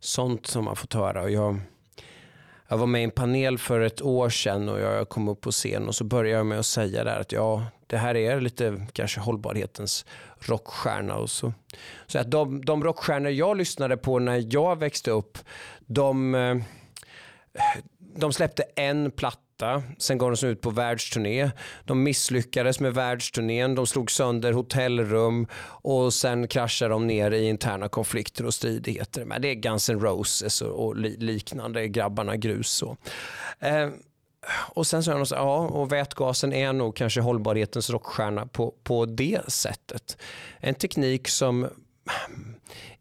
Sånt 0.00 0.46
som 0.46 0.64
man 0.64 0.76
fått 0.76 0.94
höra. 0.94 1.30
Jag, 1.30 1.60
jag 2.68 2.78
var 2.78 2.86
med 2.86 3.00
i 3.00 3.04
en 3.04 3.10
panel 3.10 3.58
för 3.58 3.80
ett 3.80 4.02
år 4.02 4.28
sedan 4.28 4.68
och 4.68 4.80
jag 4.80 5.08
kom 5.08 5.28
upp 5.28 5.40
på 5.40 5.50
scen 5.50 5.88
och 5.88 5.94
så 5.94 6.04
började 6.04 6.36
jag 6.36 6.46
med 6.46 6.58
att 6.58 6.66
säga 6.66 7.04
där 7.04 7.20
att 7.20 7.32
ja, 7.32 7.66
det 7.86 7.96
här 7.96 8.16
är 8.16 8.40
lite 8.40 8.86
kanske 8.92 9.20
hållbarhetens 9.20 10.06
rockstjärna. 10.38 11.14
Och 11.14 11.30
så. 11.30 11.52
Så 12.06 12.18
att 12.18 12.30
de, 12.30 12.64
de 12.64 12.84
rockstjärnor 12.84 13.30
jag 13.30 13.56
lyssnade 13.56 13.96
på 13.96 14.18
när 14.18 14.54
jag 14.54 14.78
växte 14.78 15.10
upp, 15.10 15.38
de 15.86 16.34
eh, 16.34 16.56
de 18.16 18.32
släppte 18.32 18.62
en 18.76 19.10
platta, 19.10 19.82
sen 19.98 20.18
gav 20.18 20.36
de 20.36 20.46
ut 20.46 20.60
på 20.60 20.70
världsturné. 20.70 21.50
De 21.84 22.02
misslyckades 22.02 22.80
med 22.80 22.94
världsturnén, 22.94 23.74
de 23.74 23.86
slog 23.86 24.10
sönder 24.10 24.52
hotellrum 24.52 25.46
och 25.82 26.14
sen 26.14 26.48
kraschade 26.48 26.94
de 26.94 27.06
ner 27.06 27.30
i 27.30 27.48
interna 27.48 27.88
konflikter 27.88 28.46
och 28.46 28.54
stridigheter. 28.54 29.24
Men 29.24 29.42
det 29.42 29.48
är 29.48 29.54
Guns 29.54 29.90
N' 29.90 30.00
Roses 30.00 30.62
och, 30.62 30.96
liknande, 30.96 31.88
grabbarna 31.88 32.36
grus. 32.36 32.82
Och. 32.82 32.98
Eh, 33.58 33.88
och 34.74 34.86
sen 34.86 35.02
sa 35.02 35.10
jag 35.10 35.28
så, 35.28 35.34
ja, 35.34 35.58
och 35.58 35.92
vätgasen 35.92 36.52
är 36.52 36.72
nog 36.72 36.96
kanske 36.96 37.20
hållbarhetens 37.20 37.90
rockstjärna 37.90 38.46
på, 38.46 38.74
på 38.82 39.06
det 39.06 39.52
sättet. 39.52 40.16
En 40.60 40.74
teknik 40.74 41.28
som 41.28 41.68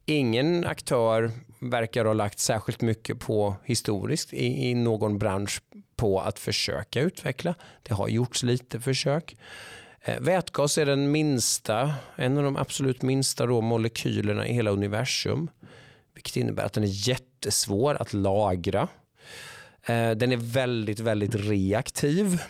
ingen 0.05 0.65
aktör 0.65 1.31
verkar 1.59 2.05
ha 2.05 2.13
lagt 2.13 2.39
särskilt 2.39 2.81
mycket 2.81 3.19
på 3.19 3.55
historiskt 3.63 4.33
i, 4.33 4.69
i 4.69 4.73
någon 4.73 5.17
bransch 5.17 5.61
på 5.95 6.19
att 6.21 6.39
försöka 6.39 7.01
utveckla. 7.01 7.55
Det 7.83 7.93
har 7.93 8.07
gjorts 8.07 8.43
lite 8.43 8.79
försök. 8.79 9.35
Eh, 10.01 10.19
vätgas 10.19 10.77
är 10.77 10.85
den 10.85 11.11
minsta, 11.11 11.93
en 12.15 12.37
av 12.37 12.43
de 12.43 12.57
absolut 12.57 13.01
minsta 13.01 13.45
då 13.45 13.61
molekylerna 13.61 14.47
i 14.47 14.53
hela 14.53 14.71
universum. 14.71 15.49
Vilket 16.13 16.35
innebär 16.35 16.63
att 16.63 16.73
den 16.73 16.83
är 16.83 17.09
jättesvår 17.09 17.95
att 17.95 18.13
lagra. 18.13 18.87
Eh, 19.85 20.11
den 20.11 20.31
är 20.31 20.37
väldigt, 20.37 20.99
väldigt 20.99 21.35
reaktiv. 21.35 22.41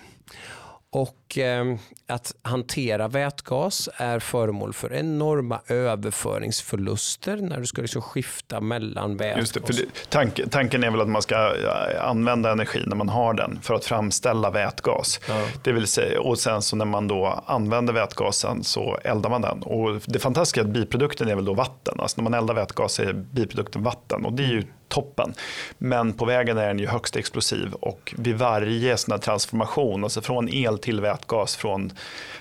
Och 0.92 1.38
eh, 1.38 1.76
att 2.08 2.36
hantera 2.42 3.08
vätgas 3.08 3.90
är 3.98 4.20
föremål 4.20 4.74
för 4.74 4.94
enorma 4.94 5.62
överföringsförluster 5.68 7.38
när 7.38 7.60
du 7.60 7.66
ska 7.66 7.82
liksom 7.82 8.02
skifta 8.02 8.62
mellan 8.62 9.18
vätgas. 9.18 9.52
Det, 9.52 9.60
det, 9.68 10.10
tank, 10.10 10.40
tanken 10.52 10.84
är 10.84 10.92
väl 10.92 11.02
att 11.02 11.10
man 11.10 11.22
ska 11.22 11.54
använda 12.02 12.52
energi 12.52 12.84
när 12.88 12.96
man 12.96 13.10
har 13.10 13.34
den 13.34 13.60
för 13.62 13.74
att 13.74 13.86
framställa 13.86 14.52
vätgas. 14.52 15.20
Ja. 15.28 15.46
Det 15.64 15.72
vill 15.72 15.88
säga, 15.88 16.22
och 16.22 16.40
sen 16.40 16.62
så 16.62 16.76
när 16.76 16.86
man 16.86 17.08
då 17.08 17.44
använder 17.46 17.94
vätgasen 17.94 18.64
så 18.64 18.98
eldar 19.04 19.30
man 19.30 19.42
den. 19.42 19.64
Och 19.64 20.02
det 20.06 20.20
fantastiska 20.20 20.62
är 20.62 20.66
att 20.66 20.72
biprodukten 20.72 21.28
är 21.28 21.36
väl 21.36 21.46
då 21.46 21.54
vatten. 21.54 22.00
Alltså 22.00 22.22
när 22.22 22.30
man 22.30 22.40
eldar 22.40 22.54
vätgas 22.54 23.00
är 23.00 23.14
biprodukten 23.14 23.84
vatten 23.84 24.26
och 24.26 24.34
det 24.34 24.44
är 24.44 24.48
ju 24.48 24.64
toppen. 24.90 25.34
Men 25.78 26.14
på 26.14 26.26
vägen 26.26 26.58
är 26.58 26.68
den 26.68 26.80
ju 26.80 26.88
högst 26.88 27.16
explosiv 27.16 27.74
och 27.74 28.14
vid 28.18 28.38
varje 28.38 28.98
sån 28.98 29.12
här 29.12 29.20
transformation, 29.20 30.04
alltså 30.04 30.22
från 30.22 30.50
el 30.50 30.78
till 30.78 31.02
vätgas, 31.02 31.56
från 31.56 31.92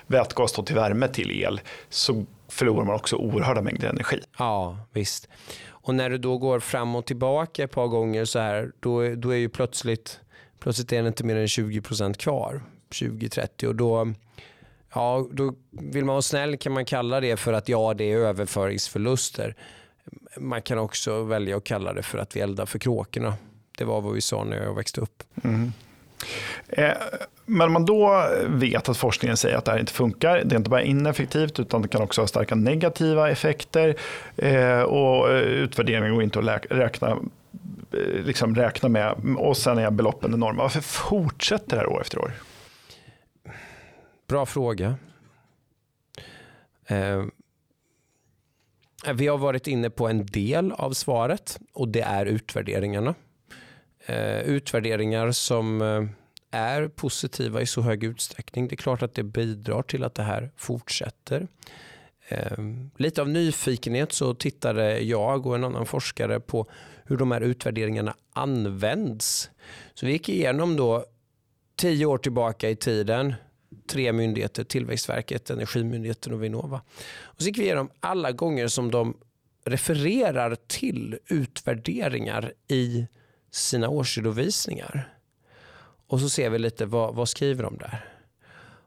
vätgas 0.07 0.53
till 0.53 0.75
värme 0.75 1.07
till 1.07 1.31
el, 1.31 1.61
så 1.89 2.25
förlorar 2.47 2.85
man 2.85 2.95
också 2.95 3.15
oerhörda 3.15 3.61
mängder 3.61 3.89
energi. 3.89 4.19
Ja, 4.37 4.77
visst. 4.93 5.27
Och 5.67 5.95
när 5.95 6.09
du 6.09 6.17
då 6.17 6.37
går 6.37 6.59
fram 6.59 6.95
och 6.95 7.05
tillbaka 7.05 7.63
ett 7.63 7.71
par 7.71 7.87
gånger 7.87 8.25
så 8.25 8.39
här, 8.39 8.71
då, 8.79 9.15
då 9.15 9.29
är 9.29 9.37
ju 9.37 9.49
plötsligt, 9.49 10.19
plötsligt 10.59 10.93
är 10.93 11.01
det 11.01 11.07
inte 11.07 11.23
mer 11.23 11.35
än 11.35 11.45
20% 11.45 12.13
kvar, 12.13 12.61
20-30 12.91 13.65
och 13.65 13.75
då 13.75 14.13
Ja, 14.93 15.27
då 15.31 15.53
vill 15.71 16.05
man 16.05 16.13
vara 16.13 16.21
snäll 16.21 16.57
kan 16.57 16.71
man 16.71 16.85
kalla 16.85 17.19
det 17.19 17.37
för 17.37 17.53
att 17.53 17.69
ja, 17.69 17.93
det 17.93 18.11
är 18.11 18.17
överföringsförluster 18.17 19.55
man 20.37 20.61
kan 20.61 20.77
också 20.77 21.23
välja 21.23 21.57
att 21.57 21.63
kalla 21.63 21.93
det 21.93 22.03
för 22.03 22.17
att 22.17 22.35
vi 22.35 22.39
eldar 22.39 22.65
för 22.65 22.79
kråkorna. 22.79 23.33
Det 23.77 23.85
var 23.85 24.01
vad 24.01 24.13
vi 24.13 24.21
sa 24.21 24.43
när 24.43 24.63
jag 24.63 24.75
växte 24.75 25.01
upp. 25.01 25.23
Mm. 25.43 25.73
Eh, 26.67 26.93
men 27.45 27.71
man 27.71 27.85
då 27.85 28.29
vet 28.47 28.89
att 28.89 28.97
forskningen 28.97 29.37
säger 29.37 29.57
att 29.57 29.65
det 29.65 29.71
här 29.71 29.79
inte 29.79 29.93
funkar, 29.93 30.43
det 30.45 30.55
är 30.55 30.57
inte 30.57 30.69
bara 30.69 30.81
ineffektivt 30.81 31.59
utan 31.59 31.81
det 31.81 31.87
kan 31.87 32.01
också 32.01 32.21
ha 32.21 32.27
starka 32.27 32.55
negativa 32.55 33.29
effekter 33.29 33.95
eh, 34.37 34.81
och 34.81 35.29
eh, 35.29 35.41
utvärderingen 35.41 36.13
går 36.13 36.23
inte 36.23 36.39
att 36.39 36.65
räkna, 36.69 37.17
liksom 38.25 38.55
räkna 38.55 38.89
med 38.89 39.15
och 39.37 39.57
sen 39.57 39.77
är 39.77 39.91
beloppen 39.91 40.33
enorma. 40.33 40.63
Varför 40.63 40.81
fortsätter 40.81 41.69
det 41.69 41.77
här 41.77 41.87
år 41.87 42.01
efter 42.01 42.19
år? 42.19 42.31
Bra 44.27 44.45
fråga. 44.45 44.95
Vi 49.13 49.27
har 49.27 49.37
varit 49.37 49.67
inne 49.67 49.89
på 49.89 50.07
en 50.07 50.25
del 50.25 50.71
av 50.71 50.91
svaret 50.91 51.59
och 51.73 51.87
det 51.87 52.01
är 52.01 52.25
utvärderingarna. 52.25 53.15
Eh, 54.05 54.39
utvärderingar 54.39 55.31
som 55.31 55.81
eh, 55.81 56.03
är 56.51 56.87
positiva 56.87 57.61
i 57.61 57.65
så 57.65 57.81
hög 57.81 58.03
utsträckning. 58.03 58.67
Det 58.67 58.73
är 58.75 58.77
klart 58.77 59.01
att 59.01 59.13
det 59.13 59.23
bidrar 59.23 59.81
till 59.81 60.03
att 60.03 60.15
det 60.15 60.23
här 60.23 60.51
fortsätter. 60.57 61.47
Eh, 62.27 62.57
lite 62.97 63.21
av 63.21 63.29
nyfikenhet 63.29 64.11
så 64.11 64.33
tittade 64.33 64.99
jag 64.99 65.45
och 65.45 65.55
en 65.55 65.63
annan 65.63 65.85
forskare 65.85 66.39
på 66.39 66.67
hur 67.05 67.17
de 67.17 67.31
här 67.31 67.41
utvärderingarna 67.41 68.15
används. 68.33 69.49
Så 69.93 70.05
vi 70.05 70.11
gick 70.11 70.29
igenom 70.29 70.75
då 70.75 71.05
tio 71.75 72.05
år 72.05 72.17
tillbaka 72.17 72.69
i 72.69 72.75
tiden 72.75 73.33
tre 73.87 74.13
myndigheter, 74.13 74.63
Tillväxtverket, 74.63 75.49
Energimyndigheten 75.49 76.33
och 76.33 76.43
Vinnova. 76.43 76.81
Och 77.21 77.41
så 77.41 77.47
gick 77.47 77.57
vi 77.57 77.63
igenom 77.63 77.89
alla 77.99 78.31
gånger 78.31 78.67
som 78.67 78.91
de 78.91 79.17
refererar 79.65 80.55
till 80.67 81.19
utvärderingar 81.27 82.53
i 82.67 83.07
sina 83.51 83.89
årsredovisningar. 83.89 85.13
Och 86.07 86.19
så 86.19 86.29
ser 86.29 86.49
vi 86.49 86.59
lite 86.59 86.85
vad, 86.85 87.15
vad 87.15 87.29
skriver 87.29 87.63
de 87.63 87.77
där. 87.77 88.05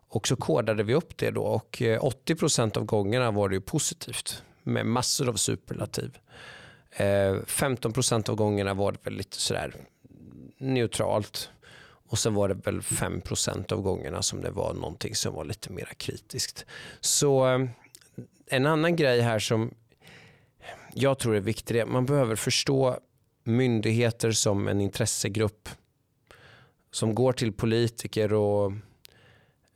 Och 0.09 0.29
så 0.29 0.37
kodade 0.37 0.83
vi 0.83 0.95
upp 0.95 1.17
det 1.17 1.31
då 1.31 1.43
och 1.43 1.83
eh, 1.83 2.01
80% 2.01 2.79
av 2.79 2.85
gångerna 2.85 3.31
var 3.31 3.49
det 3.49 3.61
positivt 3.61 4.43
med 4.63 4.87
massor 4.87 5.29
av 5.29 5.35
superlativ. 5.35 6.19
Eh, 6.91 7.35
15% 7.35 8.31
av 8.31 8.37
gångerna 8.37 8.75
var 8.75 8.93
det 8.93 8.99
väl 9.03 9.15
lite 9.15 9.37
sådär 9.37 9.75
neutralt. 10.59 11.51
Och 12.13 12.19
sen 12.19 12.35
var 12.35 12.49
det 12.49 12.55
väl 12.55 12.81
5% 12.81 13.73
av 13.73 13.83
gångerna 13.83 14.23
som 14.23 14.41
det 14.41 14.51
var 14.51 14.75
någonting 14.75 15.15
som 15.15 15.35
var 15.35 15.45
lite 15.45 15.73
mer 15.73 15.89
kritiskt. 15.97 16.67
Så 17.01 17.55
eh, 17.55 17.69
en 18.47 18.67
annan 18.67 18.97
grej 18.97 19.21
här 19.21 19.39
som 19.39 19.75
jag 20.95 21.19
tror 21.19 21.37
är 21.37 21.41
viktig 21.41 21.77
är 21.77 21.83
att 21.83 21.89
man 21.89 22.07
behöver 22.07 22.37
förstå 22.37 22.99
myndigheter 23.45 24.33
som 24.33 24.69
en 24.69 24.81
intressegrupp 24.81 25.69
som 26.91 27.15
går 27.15 27.33
till 27.33 27.53
politiker 27.53 28.33
och 28.33 28.73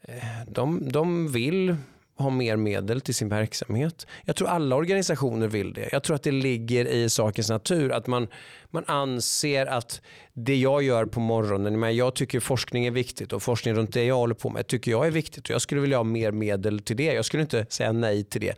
eh, 0.03 0.45
de, 0.49 0.93
de 0.93 1.33
vill 1.33 1.77
ha 2.19 2.31
mer 2.31 2.57
medel 2.57 3.01
till 3.01 3.15
sin 3.15 3.29
verksamhet. 3.29 4.07
Jag 4.25 4.37
tror 4.37 4.49
alla 4.49 4.77
organisationer 4.77 5.49
vill 5.49 5.73
det. 5.73 5.89
Jag 5.93 6.03
tror 6.03 6.17
att 6.17 6.23
det 6.23 6.31
ligger 6.31 6.87
i 6.87 7.11
sakens 7.11 7.51
natur 7.51 7.93
att 7.93 8.07
man, 8.07 8.29
man 8.71 8.85
anser 8.87 9.67
att 9.67 10.01
det 10.33 10.57
jag 10.57 10.83
gör 10.83 11.05
på 11.05 11.21
morgonen, 11.21 11.81
men 11.81 11.97
jag 11.97 12.15
tycker 12.15 12.41
forskning 12.41 12.87
är 12.87 12.91
viktigt 12.91 13.33
och 13.33 13.43
forskning 13.43 13.75
runt 13.75 13.93
det 13.93 14.05
jag 14.05 14.17
håller 14.17 14.35
på 14.35 14.51
med 14.51 14.67
tycker 14.67 14.91
jag 14.91 15.07
är 15.07 15.11
viktigt 15.11 15.45
och 15.45 15.51
jag 15.51 15.63
skulle 15.63 15.81
vilja 15.81 15.97
ha 15.97 16.05
mer 16.05 16.33
medel 16.33 16.81
till 16.81 16.97
det. 16.97 17.13
Jag 17.15 17.25
skulle 17.25 17.43
inte 17.43 17.67
säga 17.69 17.93
nej 17.93 18.25
till 18.25 18.41
det. 18.41 18.55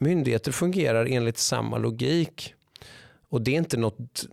Myndigheter 0.00 0.52
fungerar 0.52 1.06
enligt 1.06 1.38
samma 1.38 1.78
logik. 1.78 2.54
Och 3.30 3.42
det 3.42 3.50
är 3.50 3.58
inte 3.58 3.76
något 3.76 4.26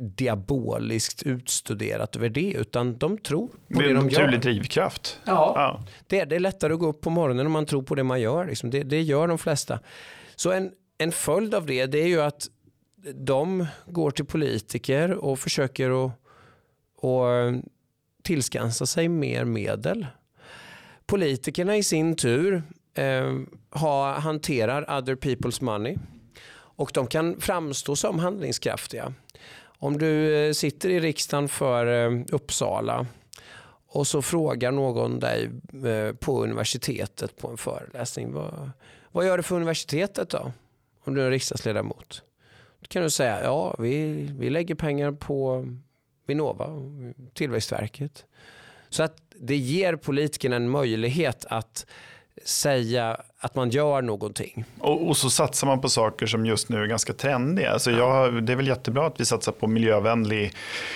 diaboliskt 0.00 1.22
utstuderat 1.22 2.16
över 2.16 2.28
det, 2.28 2.52
utan 2.52 2.98
de 2.98 3.18
tror 3.18 3.48
på 3.48 3.54
det, 3.68 3.88
det 3.88 3.94
de 3.94 3.94
gör. 3.94 3.94
Det 3.94 4.16
är 4.16 4.20
en 4.20 4.26
naturlig 4.26 4.40
drivkraft. 4.40 5.20
Ja, 5.24 5.52
ja. 5.56 5.84
Det, 6.06 6.20
är, 6.20 6.26
det 6.26 6.36
är 6.36 6.40
lättare 6.40 6.72
att 6.72 6.78
gå 6.78 6.86
upp 6.86 7.00
på 7.00 7.10
morgonen 7.10 7.46
om 7.46 7.52
man 7.52 7.66
tror 7.66 7.82
på 7.82 7.94
det 7.94 8.04
man 8.04 8.20
gör. 8.20 8.46
Liksom. 8.46 8.70
Det, 8.70 8.82
det 8.82 9.02
gör 9.02 9.28
de 9.28 9.38
flesta. 9.38 9.80
Så 10.36 10.52
en, 10.52 10.70
en 10.98 11.12
följd 11.12 11.54
av 11.54 11.66
det, 11.66 11.86
det 11.86 11.98
är 11.98 12.06
ju 12.06 12.20
att 12.20 12.48
de 13.14 13.66
går 13.86 14.10
till 14.10 14.24
politiker 14.24 15.10
och 15.10 15.38
försöker 15.38 16.06
att 16.06 16.12
och 17.00 17.26
tillskansa 18.22 18.86
sig 18.86 19.08
mer 19.08 19.44
medel. 19.44 20.06
Politikerna 21.06 21.76
i 21.76 21.82
sin 21.82 22.16
tur 22.16 22.62
eh, 22.94 23.34
ha, 23.70 24.18
hanterar 24.18 24.98
other 24.98 25.14
people's 25.14 25.62
money 25.62 25.96
och 26.78 26.90
de 26.94 27.06
kan 27.06 27.40
framstå 27.40 27.96
som 27.96 28.18
handlingskraftiga. 28.18 29.14
Om 29.64 29.98
du 29.98 30.36
eh, 30.36 30.52
sitter 30.52 30.88
i 30.88 31.00
riksdagen 31.00 31.48
för 31.48 31.86
eh, 31.86 32.24
Uppsala 32.32 33.06
och 33.86 34.06
så 34.06 34.22
frågar 34.22 34.72
någon 34.72 35.20
dig 35.20 35.50
eh, 35.84 36.14
på 36.14 36.42
universitetet 36.42 37.38
på 37.38 37.48
en 37.48 37.56
föreläsning. 37.56 38.32
Vad, 38.32 38.70
vad 39.12 39.26
gör 39.26 39.36
du 39.36 39.42
för 39.42 39.56
universitetet 39.56 40.30
då? 40.30 40.52
Om 41.04 41.14
du 41.14 41.22
är 41.22 41.30
riksdagsledamot. 41.30 42.22
Då 42.80 42.86
kan 42.88 43.02
du 43.02 43.10
säga 43.10 43.42
ja 43.42 43.74
vi, 43.78 44.12
vi 44.38 44.50
lägger 44.50 44.74
pengar 44.74 45.12
på 45.12 45.66
Vinnova, 46.26 46.70
Tillväxtverket. 47.34 48.24
Så 48.88 49.02
att 49.02 49.16
det 49.34 49.56
ger 49.56 49.96
politikerna 49.96 50.56
en 50.56 50.70
möjlighet 50.70 51.44
att 51.48 51.86
säga 52.44 53.20
att 53.40 53.54
man 53.54 53.70
gör 53.70 54.02
någonting. 54.02 54.64
Och, 54.78 55.08
och, 55.08 55.16
så 55.16 55.30
satsar 55.30 55.66
man 55.66 55.80
på 55.80 55.88
saker 55.88 56.26
som 56.26 56.46
just 56.46 56.68
nu 56.68 56.82
är 56.82 56.86
ganska 56.86 57.12
trendiga. 57.12 57.72
Alltså 57.72 57.90
jag, 57.90 58.42
det 58.42 58.52
är 58.52 58.56
väl 58.56 58.66
jättebra 58.66 59.06
att 59.06 59.20
vi 59.20 59.24
satsar 59.24 59.52
på 59.52 59.66
miljövänlig 59.66 60.52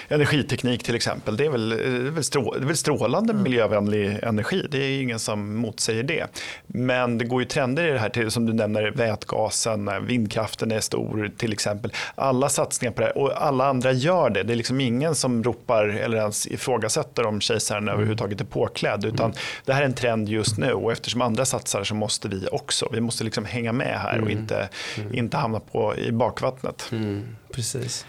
energiteknik 0.08 0.82
till 0.82 0.94
exempel. 0.94 1.36
Det 1.36 1.46
är 1.46 1.50
väl, 1.50 1.68
det 1.68 1.76
är 1.84 2.10
väl, 2.10 2.24
strå, 2.24 2.54
det 2.54 2.64
är 2.64 2.66
väl 2.66 2.76
strålande 2.76 3.32
mm. 3.32 3.42
miljövänlig 3.42 4.18
energi. 4.22 4.66
Det 4.70 4.78
är 4.78 5.02
ingen 5.02 5.18
som 5.18 5.56
motsäger 5.56 6.02
det. 6.02 6.26
Men 6.66 7.18
det 7.18 7.24
går 7.24 7.42
ju 7.42 7.48
trender 7.48 7.88
i 7.88 7.90
det 7.90 7.98
här, 7.98 8.08
till, 8.08 8.30
som 8.30 8.46
du 8.46 8.52
nämner, 8.52 8.90
vätgasen, 8.90 10.06
vindkraften 10.06 10.72
är 10.72 10.80
stor 10.80 11.30
till 11.36 11.52
exempel. 11.52 11.92
Alla 12.14 12.48
satsningar 12.48 12.92
på 12.92 13.00
det 13.00 13.06
här 13.06 13.18
och 13.18 13.42
alla 13.42 13.66
andra 13.66 13.92
gör 13.92 14.30
det. 14.30 14.42
Det 14.42 14.52
är 14.52 14.56
liksom 14.56 14.80
ingen 14.80 15.14
som 15.14 15.44
ropar 15.44 15.84
eller 15.84 16.16
ens 16.16 16.46
ifrågasätter 16.46 17.26
om 17.26 17.40
kejsaren 17.40 17.82
mm. 17.82 17.94
överhuvudtaget 17.94 18.40
är 18.40 18.44
påklädd. 18.44 19.04
Utan 19.04 19.26
mm. 19.26 19.36
det 19.64 19.72
här 19.72 19.82
är 19.82 19.86
en 19.86 19.94
trend 19.94 20.28
just 20.28 20.58
nu 20.58 20.72
och 20.72 20.92
eftersom 20.92 21.22
andra 21.22 21.44
satsar 21.44 21.84
så 21.84 21.94
måste 21.94 22.31
vi 22.32 22.48
också. 22.52 22.88
Vi 22.92 23.00
måste 23.00 23.24
liksom 23.24 23.44
hänga 23.44 23.72
med 23.72 24.00
här 24.00 24.12
mm. 24.12 24.24
och 24.24 24.30
inte, 24.30 24.68
mm. 24.98 25.14
inte 25.14 25.36
hamna 25.36 25.60
på, 25.60 25.96
i 25.96 26.12
bakvattnet. 26.12 26.88
Mm. 26.92 27.36
Precis. 27.52 28.06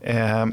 Eh, 0.00 0.46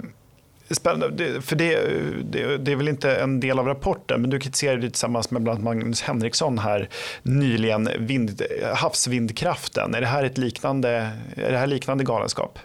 Spännande, 0.71 1.41
för 1.41 1.55
det, 1.55 1.75
det, 2.23 2.57
det, 2.57 2.71
är 2.71 2.75
väl 2.75 2.87
inte 2.87 3.15
en 3.15 3.39
del 3.39 3.59
av 3.59 3.65
rapporten, 3.67 4.21
men 4.21 4.29
du 4.29 4.39
kritiserade 4.39 4.81
tillsammans 4.81 5.31
med 5.31 5.41
bland 5.41 5.55
annat 5.55 5.63
Magnus 5.63 6.01
Henriksson 6.01 6.59
här 6.59 6.89
nyligen 7.23 7.89
vind, 7.99 8.41
havsvindkraften. 8.73 9.95
Är 9.95 10.01
det 10.01 10.07
här 10.07 10.23
ett 10.23 10.37
liknande, 10.37 11.11
är 11.35 11.51
det 11.51 11.57
här 11.57 11.67
liknande 11.67 12.03
galenskap? 12.03 12.59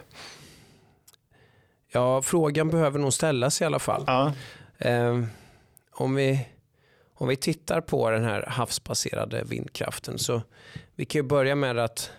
Ja, 1.91 2.21
frågan 2.21 2.69
behöver 2.69 2.99
nog 2.99 3.13
ställas 3.13 3.61
i 3.61 3.65
alla 3.65 3.79
fall. 3.79 4.03
Ja. 4.07 4.33
Eh, 4.77 5.23
om 5.91 6.15
vi 6.15 6.47
om 7.17 7.27
vi 7.27 7.35
tittar 7.35 7.81
på 7.81 8.09
den 8.09 8.23
här 8.23 8.45
havsbaserade 8.47 9.43
vindkraften 9.43 10.19
så 10.19 10.41
vi 10.95 11.05
kan 11.05 11.19
ju 11.19 11.23
börja 11.23 11.55
med 11.55 11.77
att 11.79 12.11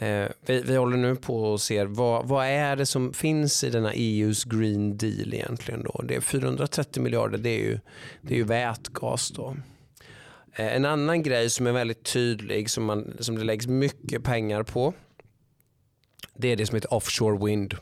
Eh, 0.00 0.28
vi, 0.46 0.62
vi 0.62 0.76
håller 0.76 0.96
nu 0.96 1.16
på 1.16 1.44
och 1.44 1.60
ser 1.60 1.86
vad, 1.86 2.28
vad 2.28 2.46
är 2.46 2.76
det 2.76 2.86
som 2.86 3.12
finns 3.12 3.64
i 3.64 3.70
denna 3.70 3.92
EUs 3.92 4.44
Green 4.44 4.96
Deal 4.96 5.34
egentligen. 5.34 5.82
Då? 5.82 6.02
Det 6.04 6.16
är 6.16 6.20
430 6.20 7.02
miljarder, 7.02 7.38
det 7.38 7.50
är 7.50 7.64
ju, 7.64 7.78
det 8.20 8.34
är 8.34 8.38
ju 8.38 8.44
vätgas. 8.44 9.30
Då. 9.30 9.56
Eh, 10.52 10.76
en 10.76 10.84
annan 10.84 11.22
grej 11.22 11.50
som 11.50 11.66
är 11.66 11.72
väldigt 11.72 12.04
tydlig, 12.04 12.70
som, 12.70 12.84
man, 12.84 13.16
som 13.20 13.36
det 13.36 13.44
läggs 13.44 13.66
mycket 13.66 14.24
pengar 14.24 14.62
på, 14.62 14.94
det 16.34 16.48
är 16.48 16.56
det 16.56 16.66
som 16.66 16.74
heter 16.74 16.94
offshore 16.94 17.46
wind, 17.46 17.74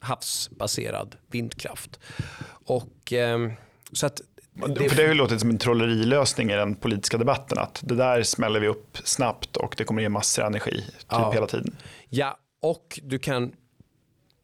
havsbaserad 0.00 1.16
vindkraft. 1.30 2.00
Och, 2.48 3.12
eh, 3.12 3.52
så 3.92 4.06
att 4.06 4.20
det, 4.68 4.88
för 4.88 4.96
det 4.96 5.02
har 5.02 5.08
ju 5.08 5.14
låtit 5.14 5.40
som 5.40 5.50
en 5.50 5.58
trollerilösning 5.58 6.50
i 6.50 6.54
den 6.54 6.74
politiska 6.74 7.18
debatten. 7.18 7.58
Att 7.58 7.80
det 7.84 7.94
där 7.94 8.22
smäller 8.22 8.60
vi 8.60 8.68
upp 8.68 8.98
snabbt 9.04 9.56
och 9.56 9.74
det 9.78 9.84
kommer 9.84 10.02
ge 10.02 10.08
massor 10.08 10.42
av 10.42 10.48
energi 10.48 10.84
typ 10.86 11.06
ja. 11.08 11.32
hela 11.32 11.46
tiden. 11.46 11.76
Ja, 12.08 12.38
och 12.62 13.00
du 13.02 13.18
kan, 13.18 13.52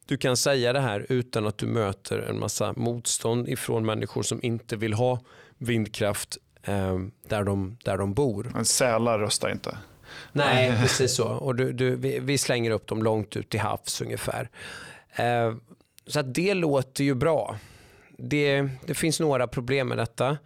du 0.05 0.17
kan 0.17 0.37
säga 0.37 0.73
det 0.73 0.79
här 0.79 1.05
utan 1.09 1.47
att 1.47 1.57
du 1.57 1.65
möter 1.65 2.19
en 2.19 2.39
massa 2.39 2.73
motstånd 2.73 3.49
ifrån 3.49 3.85
människor 3.85 4.23
som 4.23 4.39
inte 4.43 4.75
vill 4.75 4.93
ha 4.93 5.19
vindkraft 5.57 6.37
eh, 6.63 6.99
där, 7.27 7.43
de, 7.43 7.77
där 7.83 7.97
de 7.97 8.13
bor. 8.13 8.51
Men 8.53 8.65
sälar 8.65 9.19
röstar 9.19 9.49
inte. 9.49 9.77
Nej, 10.31 10.77
precis 10.81 11.15
så. 11.15 11.27
Och 11.27 11.55
du, 11.55 11.73
du, 11.73 11.95
vi, 11.95 12.19
vi, 12.19 12.37
slänger 12.37 12.71
upp 12.71 12.87
dem 12.87 13.03
långt 13.03 13.35
ut 13.35 13.49
till 13.49 13.59
havs 13.59 14.01
ungefär. 14.01 14.49
Eh, 15.15 15.55
så 16.07 16.19
att 16.19 16.33
det 16.33 16.53
låter 16.53 17.03
ju 17.03 17.13
bra 17.13 17.57
det, 18.17 18.69
det 18.85 18.93
finns 18.93 19.19
några 19.19 19.47
problem 19.47 19.87
med 19.87 19.97
detta. 19.97 20.37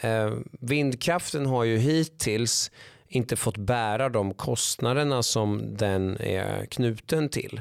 Eh, 0.00 0.32
vindkraften 0.60 1.46
har 1.46 1.64
ju 1.64 1.78
hittills 1.78 2.70
inte 3.08 3.36
fått 3.36 3.56
bära 3.56 4.08
de 4.08 4.34
kostnaderna 4.34 5.22
som 5.22 5.76
den 5.76 6.16
är 6.20 6.66
knuten 6.66 7.28
till. 7.28 7.60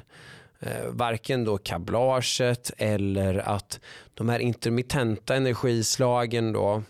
Eh, 0.60 0.88
varken 0.90 1.46
då 1.46 1.58
kablaget 1.58 2.72
eller 2.78 3.38
att 3.38 3.80
de 4.14 4.30
här 4.30 4.40
intermittenta 4.40 5.36
energislagen 5.36 6.54
då, 6.54 6.84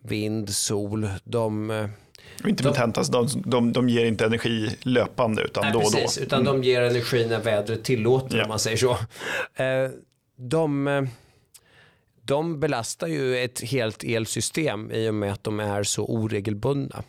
vind, 0.00 0.54
sol, 0.54 1.08
de 1.24 1.70
eh, 1.70 1.86
Intermittent, 2.46 2.94
de, 2.94 3.26
de, 3.26 3.42
de, 3.50 3.72
de 3.72 3.88
ger 3.88 4.04
inte 4.04 4.24
energi 4.24 4.76
löpande 4.82 5.42
utan 5.42 5.64
nej, 5.64 5.72
då 5.72 5.78
och 5.78 5.92
då. 5.92 6.22
Utan 6.22 6.40
mm. 6.40 6.52
de 6.52 6.68
ger 6.68 6.82
energi 6.82 7.26
när 7.26 7.40
vädret 7.40 7.84
tillåter 7.84 8.36
ja. 8.36 8.42
om 8.42 8.48
man 8.48 8.58
säger 8.58 8.76
så. 8.76 8.90
Eh, 9.62 9.90
de 10.36 10.86
de 12.22 12.60
belastar 12.60 13.06
ju 13.06 13.38
ett 13.38 13.60
helt 13.60 14.04
elsystem 14.04 14.90
i 14.90 15.08
och 15.08 15.14
med 15.14 15.32
att 15.32 15.44
de 15.44 15.60
är 15.60 15.82
så 15.82 16.04
oregelbundna. 16.04 17.02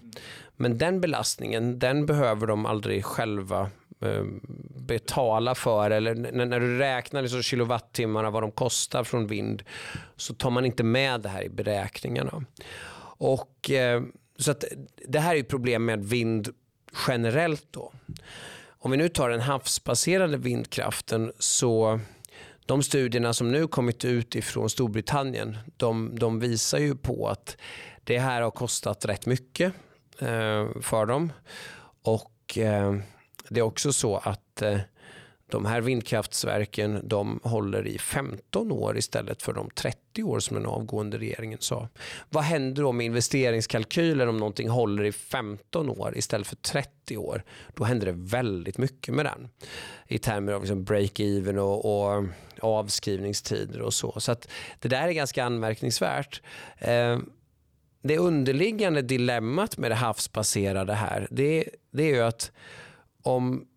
Men 0.56 0.78
den 0.78 1.02
belastningen, 1.02 1.80
den 1.80 2.06
behöver 2.06 2.47
de 2.47 2.65
aldrig 2.65 3.06
själva 3.06 3.69
eh, 4.02 4.23
betala 4.88 5.56
för 5.56 5.91
eller 5.91 6.15
när 6.45 6.60
du 6.60 6.78
räknar 6.78 7.21
liksom 7.21 7.43
kilowattimmarna 7.43 8.30
vad 8.30 8.43
de 8.43 8.52
kostar 8.52 9.04
från 9.04 9.28
vind 9.28 9.63
så 10.15 10.34
tar 10.34 10.49
man 10.49 10.65
inte 10.65 10.84
med 10.84 11.21
det 11.21 11.30
här 11.30 11.43
i 11.43 11.49
beräkningarna. 11.49 12.43
Och, 13.17 13.71
eh, 13.71 14.04
så 14.38 14.52
att 14.52 14.63
det 15.08 15.19
här 15.19 15.32
är 15.32 15.38
ju 15.38 15.43
problem 15.43 15.86
med 15.86 16.06
vind 16.06 16.49
generellt 17.08 17.67
då. 17.71 17.91
Om 18.67 18.91
vi 18.91 18.97
nu 18.97 19.10
tar 19.10 19.30
den 19.30 19.41
havsbaserade 19.41 20.38
vindkraften 20.38 21.32
så 21.39 21.99
de 22.65 22.84
studierna 22.84 23.34
som 23.34 23.52
nu 23.52 23.67
kommit 23.67 24.06
ut 24.06 24.36
ifrån 24.36 24.69
Storbritannien 24.69 25.58
de, 25.78 26.19
de 26.19 26.39
visar 26.39 26.78
ju 26.78 26.95
på 26.95 27.28
att 27.28 27.58
det 28.04 28.19
här 28.19 28.41
har 28.41 28.52
kostat 28.52 29.06
rätt 29.06 29.26
mycket 29.26 29.73
eh, 30.19 30.67
för 30.82 31.06
dem. 31.06 31.34
Och 32.04 32.58
eh, 32.58 32.95
det 33.49 33.60
är 33.60 33.63
också 33.63 33.93
så 33.93 34.17
att 34.17 34.62
eh, 34.62 34.80
de 35.51 35.65
här 35.65 35.82
vindkraftsverken 35.82 37.01
de 37.03 37.39
håller 37.43 37.88
i 37.88 37.97
15 37.97 38.71
år 38.71 38.97
istället 38.97 39.41
för 39.41 39.53
de 39.53 39.69
30 39.69 40.23
år 40.23 40.39
som 40.39 40.58
den 40.58 40.65
avgående 40.65 41.17
regeringen 41.17 41.60
sa. 41.62 41.89
Vad 42.29 42.43
händer 42.43 42.84
då 42.84 42.91
med 42.91 43.06
investeringskalkyler 43.06 44.27
om 44.27 44.38
någonting 44.38 44.69
håller 44.69 45.03
i 45.03 45.12
15 45.12 45.89
år 45.89 46.17
istället 46.17 46.47
för 46.47 46.56
30 46.56 47.17
år? 47.17 47.43
Då 47.73 47.84
händer 47.84 48.06
det 48.06 48.13
väldigt 48.15 48.77
mycket 48.77 49.13
med 49.13 49.25
den 49.25 49.49
i 50.08 50.17
termer 50.17 50.53
av 50.53 50.62
liksom 50.62 50.86
break-even 50.86 51.58
och, 51.58 51.86
och, 51.86 52.25
avskrivningstider 52.60 53.82
och 53.82 53.93
så. 53.93 54.19
Så 54.19 54.32
att 54.32 54.47
det 54.79 54.88
där 54.88 55.08
är 55.08 55.12
ganska 55.12 55.43
anmärkningsvärt. 55.43 56.41
Eh, 56.77 57.19
det 58.03 58.17
underliggande 58.17 59.01
dilemmat 59.01 59.77
med 59.77 59.91
det 59.91 59.95
havsbaserade 59.95 60.93
här 60.93 61.27
det, 61.32 61.69
det 61.91 62.03
är 62.03 62.15
ju 62.15 62.21
att 62.21 62.51
om 63.21 63.67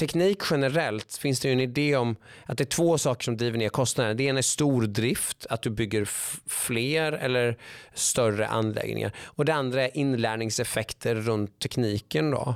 teknik 0.00 0.42
generellt 0.50 1.16
finns 1.16 1.40
det 1.40 1.52
en 1.52 1.60
idé 1.60 1.96
om 1.96 2.16
att 2.46 2.58
det 2.58 2.64
är 2.64 2.66
två 2.66 2.98
saker 2.98 3.24
som 3.24 3.36
driver 3.36 3.58
ner 3.58 3.68
kostnaderna. 3.68 4.14
Det 4.14 4.24
ena 4.24 4.38
är 4.38 4.42
stordrift, 4.42 5.46
att 5.50 5.62
du 5.62 5.70
bygger 5.70 6.04
fler 6.46 7.12
eller 7.12 7.56
större 7.94 8.46
anläggningar. 8.46 9.12
Och 9.24 9.44
det 9.44 9.54
andra 9.54 9.82
är 9.84 9.96
inlärningseffekter 9.96 11.14
runt 11.14 11.58
tekniken. 11.58 12.30
Då. 12.30 12.54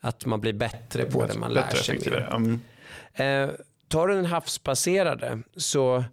Att 0.00 0.26
man 0.26 0.40
blir 0.40 0.52
bättre 0.52 1.04
på 1.04 1.26
det 1.26 1.38
man 1.38 1.52
lär 1.52 1.68
sig. 1.68 1.98
Mm. 2.30 2.60
Eh, 3.14 3.54
tar 3.88 4.08
du 4.08 4.14
den 4.14 4.26
havsbaserade 4.26 5.42
så 5.56 6.04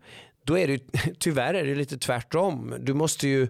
då 0.43 0.57
är 0.57 0.67
det 0.67 0.81
tyvärr 1.19 1.53
är 1.53 1.65
det 1.65 1.75
lite 1.75 1.97
tvärtom. 1.97 2.75
Du 2.79 2.93
måste 2.93 3.27
ju 3.27 3.47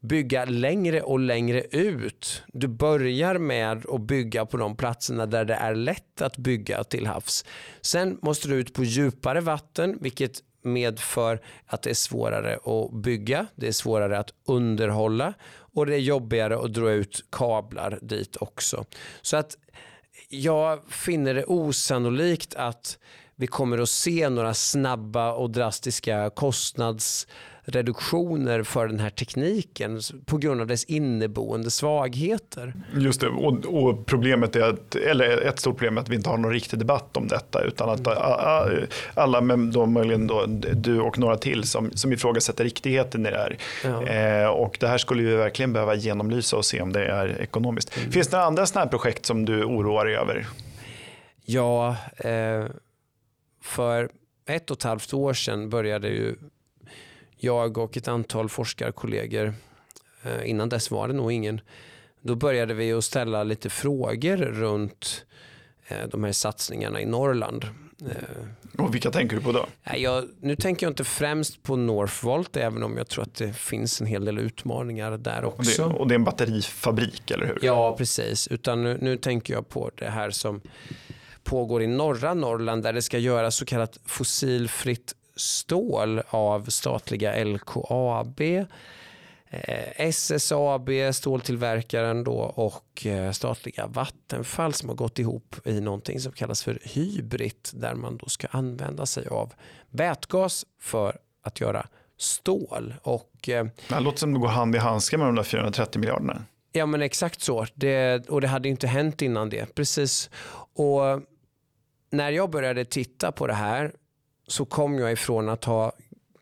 bygga 0.00 0.44
längre 0.44 1.02
och 1.02 1.20
längre 1.20 1.62
ut. 1.70 2.42
Du 2.46 2.68
börjar 2.68 3.38
med 3.38 3.86
att 3.86 4.00
bygga 4.00 4.46
på 4.46 4.56
de 4.56 4.76
platserna 4.76 5.26
där 5.26 5.44
det 5.44 5.54
är 5.54 5.74
lätt 5.74 6.22
att 6.22 6.36
bygga 6.36 6.84
till 6.84 7.06
havs. 7.06 7.44
Sen 7.80 8.18
måste 8.22 8.48
du 8.48 8.54
ut 8.54 8.74
på 8.74 8.84
djupare 8.84 9.40
vatten 9.40 9.98
vilket 10.00 10.42
medför 10.62 11.40
att 11.66 11.82
det 11.82 11.90
är 11.90 11.94
svårare 11.94 12.58
att 12.64 12.92
bygga, 12.92 13.46
det 13.54 13.68
är 13.68 13.72
svårare 13.72 14.18
att 14.18 14.30
underhålla 14.46 15.34
och 15.52 15.86
det 15.86 15.94
är 15.94 15.98
jobbigare 15.98 16.58
att 16.58 16.74
dra 16.74 16.90
ut 16.90 17.24
kablar 17.30 17.98
dit 18.02 18.36
också. 18.40 18.84
Så 19.22 19.36
att 19.36 19.56
jag 20.28 20.80
finner 20.88 21.34
det 21.34 21.44
osannolikt 21.44 22.54
att 22.54 22.98
vi 23.36 23.46
kommer 23.46 23.78
att 23.78 23.88
se 23.88 24.28
några 24.28 24.54
snabba 24.54 25.32
och 25.32 25.50
drastiska 25.50 26.30
kostnads 26.30 27.26
reduktioner 27.70 28.62
för 28.62 28.88
den 28.88 29.00
här 29.00 29.10
tekniken 29.10 30.00
på 30.24 30.36
grund 30.36 30.60
av 30.60 30.66
dess 30.66 30.84
inneboende 30.84 31.70
svagheter. 31.70 32.74
Just 32.96 33.20
det, 33.20 33.28
och, 33.28 33.84
och, 33.84 34.06
problemet 34.06 34.56
är 34.56 34.62
att, 34.62 34.94
eller 34.94 35.40
ett 35.40 35.58
stort 35.58 35.76
problem 35.76 35.96
är 35.96 36.00
att 36.00 36.08
vi 36.08 36.16
inte 36.16 36.30
har 36.30 36.36
någon 36.36 36.52
riktig 36.52 36.78
debatt 36.78 37.16
om 37.16 37.28
detta 37.28 37.62
utan 37.62 37.90
att 37.90 38.06
mm. 38.06 38.86
alla, 39.14 39.40
men 39.40 39.72
då 39.72 39.86
möjligen 39.86 40.26
då, 40.26 40.46
du 40.74 41.00
och 41.00 41.18
några 41.18 41.36
till 41.36 41.64
som, 41.64 41.90
som 41.90 42.12
ifrågasätter 42.12 42.64
riktigheten 42.64 43.26
i 43.26 43.30
det 43.30 43.38
här. 43.38 43.58
Ja. 43.84 44.06
Eh, 44.06 44.48
och 44.48 44.76
det 44.80 44.88
här 44.88 44.98
skulle 44.98 45.22
vi 45.22 45.34
verkligen 45.34 45.72
behöva 45.72 45.94
genomlysa 45.94 46.56
och 46.56 46.64
se 46.64 46.80
om 46.80 46.92
det 46.92 47.06
är 47.06 47.40
ekonomiskt. 47.40 47.96
Mm. 47.96 48.12
Finns 48.12 48.28
det 48.28 48.36
några 48.36 48.46
andra 48.46 48.66
sådana 48.66 48.84
här 48.84 48.90
projekt 48.90 49.26
som 49.26 49.44
du 49.44 49.64
oroar 49.64 50.04
dig 50.04 50.16
över? 50.16 50.46
Ja, 51.44 51.96
eh, 52.16 52.64
för 53.62 54.08
ett 54.46 54.70
och 54.70 54.76
ett 54.76 54.82
halvt 54.82 55.14
år 55.14 55.34
sedan 55.34 55.70
började 55.70 56.08
ju 56.08 56.34
jag 57.40 57.78
och 57.78 57.96
ett 57.96 58.08
antal 58.08 58.48
forskarkollegor, 58.48 59.54
eh, 60.22 60.50
innan 60.50 60.68
dess 60.68 60.90
var 60.90 61.08
det 61.08 61.14
nog 61.14 61.32
ingen, 61.32 61.60
då 62.20 62.34
började 62.34 62.74
vi 62.74 62.92
att 62.92 63.04
ställa 63.04 63.44
lite 63.44 63.70
frågor 63.70 64.36
runt 64.36 65.24
eh, 65.88 66.08
de 66.10 66.24
här 66.24 66.32
satsningarna 66.32 67.00
i 67.00 67.06
Norrland. 67.06 67.64
Eh, 68.00 68.80
och 68.84 68.94
vilka 68.94 69.10
tänker 69.10 69.36
du 69.36 69.42
på 69.42 69.52
då? 69.52 69.66
Jag, 69.96 70.28
nu 70.40 70.56
tänker 70.56 70.86
jag 70.86 70.90
inte 70.90 71.04
främst 71.04 71.62
på 71.62 71.76
Northvolt 71.76 72.56
även 72.56 72.82
om 72.82 72.96
jag 72.96 73.08
tror 73.08 73.24
att 73.24 73.34
det 73.34 73.52
finns 73.52 74.00
en 74.00 74.06
hel 74.06 74.24
del 74.24 74.38
utmaningar 74.38 75.18
där 75.18 75.44
också. 75.44 75.84
Och 75.84 75.90
det, 75.90 75.98
och 75.98 76.08
det 76.08 76.14
är 76.14 76.16
en 76.16 76.24
batterifabrik 76.24 77.30
eller 77.30 77.46
hur? 77.46 77.58
Ja 77.62 77.96
precis, 77.96 78.48
utan 78.48 78.82
nu, 78.82 78.98
nu 79.00 79.16
tänker 79.16 79.54
jag 79.54 79.68
på 79.68 79.90
det 79.94 80.10
här 80.10 80.30
som 80.30 80.60
pågår 81.44 81.82
i 81.82 81.86
norra 81.86 82.34
Norrland 82.34 82.82
där 82.82 82.92
det 82.92 83.02
ska 83.02 83.18
göras 83.18 83.56
så 83.56 83.64
kallat 83.64 83.98
fossilfritt 84.06 85.14
stål 85.40 86.22
av 86.28 86.64
statliga 86.64 87.44
LKAB, 87.44 88.40
eh, 89.50 89.90
SSAB, 89.96 90.90
ståltillverkaren 91.12 92.24
då, 92.24 92.38
och 92.38 93.06
eh, 93.06 93.32
statliga 93.32 93.86
Vattenfall 93.86 94.74
som 94.74 94.88
har 94.88 94.96
gått 94.96 95.18
ihop 95.18 95.56
i 95.64 95.80
någonting 95.80 96.20
som 96.20 96.32
kallas 96.32 96.62
för 96.62 96.78
hybrid 96.82 97.68
där 97.72 97.94
man 97.94 98.16
då 98.16 98.26
ska 98.26 98.46
använda 98.50 99.06
sig 99.06 99.26
av 99.26 99.52
vätgas 99.90 100.64
för 100.80 101.18
att 101.42 101.60
göra 101.60 101.86
stål. 102.18 102.94
Och, 103.02 103.48
eh, 103.48 103.66
det 103.88 104.00
låter 104.00 104.18
som 104.18 104.32
det 104.32 104.40
går 104.40 104.48
hand 104.48 104.76
i 104.76 104.78
handske 104.78 105.18
med 105.18 105.26
de 105.26 105.34
där 105.34 105.42
430 105.42 106.00
miljarderna. 106.00 106.44
Ja 106.72 106.86
men 106.86 107.02
exakt 107.02 107.40
så. 107.40 107.66
Det, 107.74 108.28
och 108.28 108.40
det 108.40 108.48
hade 108.48 108.68
inte 108.68 108.86
hänt 108.86 109.22
innan 109.22 109.50
det. 109.50 109.74
Precis. 109.74 110.30
Och 110.74 111.22
när 112.10 112.30
jag 112.30 112.50
började 112.50 112.84
titta 112.84 113.32
på 113.32 113.46
det 113.46 113.54
här 113.54 113.92
så 114.50 114.64
kom 114.64 114.98
jag 114.98 115.12
ifrån 115.12 115.48
att 115.48 115.64
ha 115.64 115.92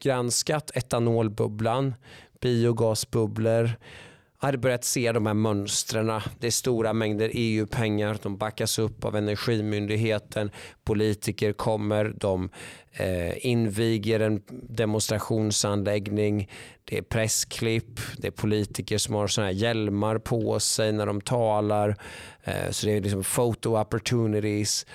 granskat 0.01 0.71
etanolbubblan, 0.75 1.95
biogasbubblor 2.41 3.71
hade 4.41 4.59
börjat 4.59 4.85
se 4.85 5.13
de 5.13 5.27
här 5.27 5.35
mönstren. 5.35 6.21
Det 6.39 6.47
är 6.47 6.51
stora 6.51 6.93
mängder 6.93 7.31
EU-pengar, 7.33 8.19
de 8.23 8.37
backas 8.37 8.79
upp 8.79 9.05
av 9.05 9.17
Energimyndigheten, 9.17 10.51
politiker 10.85 11.53
kommer, 11.53 12.15
de 12.17 12.51
eh, 12.93 13.47
inviger 13.47 14.21
en 14.21 14.43
demonstrationsanläggning, 14.51 16.51
det 16.85 16.99
är 16.99 17.03
pressklipp, 17.03 18.01
det 18.17 18.27
är 18.27 18.31
politiker 18.31 18.99
som 18.99 19.15
har 19.15 19.27
såna 19.27 19.47
här 19.47 19.55
hjälmar 19.55 20.19
på 20.19 20.61
sig 20.61 20.93
när 20.93 21.07
de 21.07 21.21
talar, 21.21 21.97
eh, 22.45 22.71
så 22.71 22.87
det 22.87 22.93
är 22.93 23.01
liksom 23.01 23.23
photo 23.23 23.81
opportunities. 23.81 24.87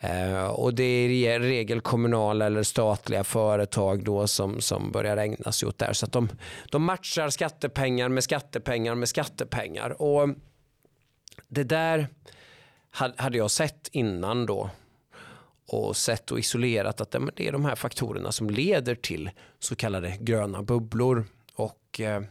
Eh, 0.00 0.44
och 0.44 0.74
det 0.74 0.82
är 0.82 1.08
i 1.08 1.38
regel 1.38 1.80
kommunala 1.80 2.46
eller 2.46 2.62
statliga 2.62 3.24
företag 3.24 4.04
då 4.04 4.26
som, 4.26 4.60
som 4.60 4.92
börjar 4.92 5.16
ägna 5.16 5.52
sig 5.52 5.68
åt 5.68 5.78
det 5.78 5.84
här. 5.84 5.92
Så 5.92 6.06
att 6.06 6.12
de, 6.12 6.28
de 6.70 6.84
matchar 6.84 7.30
skattepengar 7.30 8.08
med 8.08 8.24
skattepengar 8.24 8.94
med 8.94 9.08
skattepengar. 9.08 10.02
Och 10.02 10.28
det 11.48 11.64
där 11.64 12.08
hade 13.16 13.38
jag 13.38 13.50
sett 13.50 13.88
innan 13.92 14.46
då 14.46 14.70
och 15.68 15.96
sett 15.96 16.30
och 16.30 16.38
isolerat 16.38 17.00
att 17.00 17.10
det 17.10 17.48
är 17.48 17.52
de 17.52 17.64
här 17.64 17.74
faktorerna 17.74 18.32
som 18.32 18.50
leder 18.50 18.94
till 18.94 19.30
så 19.58 19.76
kallade 19.76 20.16
gröna 20.20 20.62
bubblor. 20.62 21.24
Och 21.54 22.00
eh, 22.00 22.22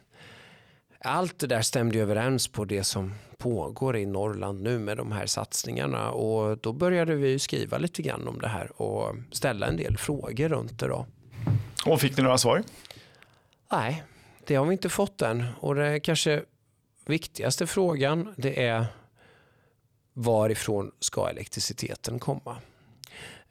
allt 1.08 1.39
det 1.39 1.47
där 1.47 1.62
stämde 1.62 1.99
överens 1.99 2.47
på 2.47 2.66
det 2.66 2.84
som 2.84 3.14
pågår 3.38 3.97
i 3.97 4.05
Norrland 4.05 4.62
nu 4.62 4.80
med 4.80 4.97
de 4.97 5.12
här 5.12 5.26
satsningarna 5.26 6.12
och 6.12 6.58
då 6.58 6.74
började 6.74 7.16
vi 7.16 7.39
skriva 7.39 7.78
lite 7.78 8.01
grann 8.01 8.28
om 8.28 8.39
det 8.39 8.47
här 8.47 8.82
och 8.82 9.16
ställa 9.32 9.68
en 9.68 9.78
del 9.78 9.97
frågor 9.97 10.49
runt 10.49 10.80
det. 10.80 10.88
Då. 10.88 11.08
Och 11.86 12.01
fick 12.01 12.18
ni 12.18 12.24
några 12.24 12.38
svar? 12.38 12.64
Nej, 13.72 14.03
det 14.45 14.55
har 14.55 14.66
vi 14.66 14.72
inte 14.72 14.89
fått 14.89 15.22
än 15.22 15.45
och 15.60 15.76
det 15.76 15.99
kanske 15.99 16.43
viktigaste 17.05 17.68
frågan 17.68 18.34
det 18.38 18.64
är 18.64 18.86
varifrån 20.14 20.91
ska 20.99 21.30
elektriciteten 21.30 22.20
komma? 22.20 22.58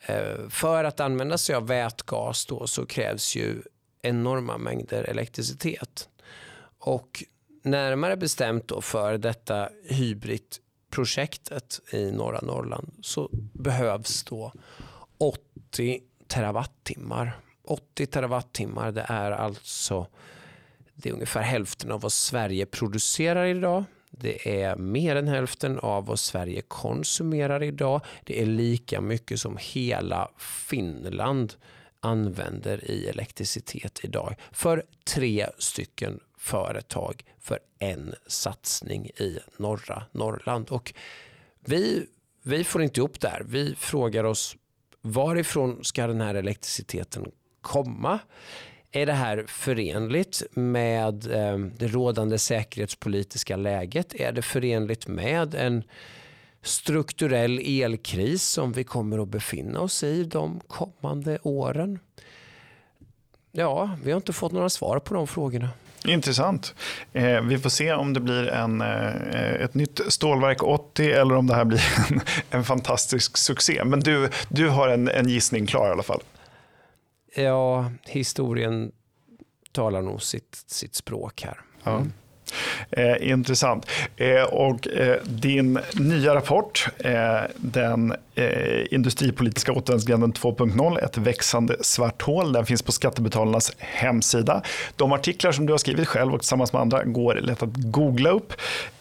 Eh, 0.07 0.48
för 0.48 0.84
att 0.84 1.00
använda 1.00 1.38
sig 1.38 1.54
av 1.54 1.66
vätgas 1.66 2.46
då 2.46 2.66
så 2.66 2.86
krävs 2.86 3.36
ju 3.36 3.62
enorma 4.02 4.59
mängder 4.59 5.04
elektricitet. 5.04 6.09
Och 6.78 7.24
närmare 7.66 8.16
bestämt 8.16 8.68
då 8.68 8.80
för 8.80 9.18
detta 9.18 9.68
hybridprojektet 9.88 11.80
i 11.92 12.10
norra 12.10 12.40
Norrland 12.42 12.92
så 13.02 13.28
behövs 13.52 14.24
då 14.24 14.52
80 15.18 16.00
terawattimmar. 16.26 17.36
80 17.64 18.06
terawattimmar 18.06 18.92
det 18.92 19.06
är 19.08 19.30
alltså 19.30 20.06
det 20.94 21.08
är 21.08 21.12
ungefär 21.12 21.42
hälften 21.42 21.92
av 21.92 22.00
vad 22.00 22.12
Sverige 22.12 22.66
producerar 22.66 23.46
idag. 23.46 23.84
Det 24.10 24.62
är 24.62 24.76
mer 24.76 25.16
än 25.16 25.28
hälften 25.28 25.78
av 25.78 26.06
vad 26.06 26.18
Sverige 26.18 26.62
konsumerar 26.68 27.62
idag. 27.62 28.00
Det 28.24 28.42
är 28.42 28.46
lika 28.46 29.00
mycket 29.00 29.40
som 29.40 29.56
hela 29.60 30.30
Finland 30.38 31.54
använder 32.00 32.90
i 32.90 33.08
elektricitet 33.08 34.00
idag 34.02 34.34
för 34.52 34.84
tre 35.04 35.46
stycken 35.58 36.20
företag 36.47 37.24
för 37.40 37.59
en 37.78 38.14
satsning 38.26 39.07
i 39.07 39.38
norra 39.57 40.03
Norrland. 40.12 40.68
Och 40.68 40.94
vi, 41.61 42.07
vi 42.42 42.64
får 42.64 42.82
inte 42.82 43.01
ihop 43.01 43.20
det 43.20 43.28
här. 43.28 43.42
Vi 43.47 43.74
frågar 43.74 44.24
oss 44.24 44.57
varifrån 45.01 45.84
ska 45.84 46.07
den 46.07 46.20
här 46.20 46.34
elektriciteten 46.34 47.30
komma? 47.61 48.18
Är 48.90 49.07
det 49.07 49.12
här 49.12 49.44
förenligt 49.49 50.42
med 50.51 51.32
eh, 51.32 51.59
det 51.59 51.88
rådande 51.88 52.38
säkerhetspolitiska 52.38 53.57
läget? 53.57 54.14
Är 54.14 54.32
det 54.32 54.42
förenligt 54.42 55.07
med 55.07 55.55
en 55.55 55.82
strukturell 56.62 57.59
elkris 57.64 58.42
som 58.42 58.72
vi 58.72 58.84
kommer 58.84 59.22
att 59.22 59.28
befinna 59.28 59.80
oss 59.80 60.03
i 60.03 60.24
de 60.24 60.61
kommande 60.66 61.38
åren? 61.42 61.99
Ja, 63.53 63.90
vi 64.05 64.11
har 64.11 64.16
inte 64.16 64.32
fått 64.32 64.53
några 64.53 64.70
svar 64.70 64.99
på 64.99 65.14
de 65.14 65.26
frågorna. 65.26 65.68
Intressant. 66.09 66.74
Eh, 67.12 67.40
vi 67.40 67.59
får 67.59 67.70
se 67.70 67.92
om 67.92 68.12
det 68.12 68.20
blir 68.20 68.48
en, 68.48 68.80
eh, 68.80 69.52
ett 69.52 69.74
nytt 69.74 70.00
stålverk 70.09 70.62
80 70.62 71.12
eller 71.12 71.34
om 71.34 71.46
det 71.46 71.54
här 71.54 71.64
blir 71.64 71.82
en, 72.11 72.20
en 72.50 72.64
fantastisk 72.64 73.36
succé. 73.36 73.84
Men 73.84 74.00
du, 74.00 74.30
du 74.48 74.68
har 74.68 74.88
en, 74.88 75.09
en 75.09 75.28
gissning 75.28 75.66
klar 75.66 75.88
i 75.88 75.90
alla 75.90 76.02
fall. 76.02 76.20
Ja, 77.34 77.90
historien 78.04 78.92
talar 79.72 80.02
nog 80.02 80.22
sitt, 80.22 80.64
sitt 80.66 80.94
språk 80.94 81.42
här. 81.42 81.61
Ja. 81.84 82.02
Eh, 82.90 83.30
intressant. 83.30 83.86
Eh, 84.16 84.42
och 84.42 84.88
eh, 84.88 85.16
din 85.24 85.78
nya 85.94 86.34
rapport, 86.34 86.88
eh, 86.99 87.40
den 87.57 88.14
eh, 88.34 88.94
industripolitiska 88.94 89.72
återvändsgränden 89.72 90.32
2.0, 90.32 91.05
ett 91.05 91.18
växande 91.18 91.76
svart 91.80 92.22
hål, 92.22 92.53
den 92.53 92.66
finns 92.66 92.82
på 92.82 92.92
Skattebetalarnas 92.92 93.72
hemsida. 93.78 94.62
De 94.97 95.12
artiklar 95.12 95.53
som 95.53 95.66
du 95.66 95.72
har 95.72 95.78
skrivit 95.78 96.09
själv 96.09 96.34
och 96.34 96.40
tillsammans 96.40 96.72
med 96.72 96.82
andra 96.82 97.05
går 97.05 97.34
lätt 97.34 97.62
att 97.62 97.70
googla 97.74 98.30
upp, 98.30 98.53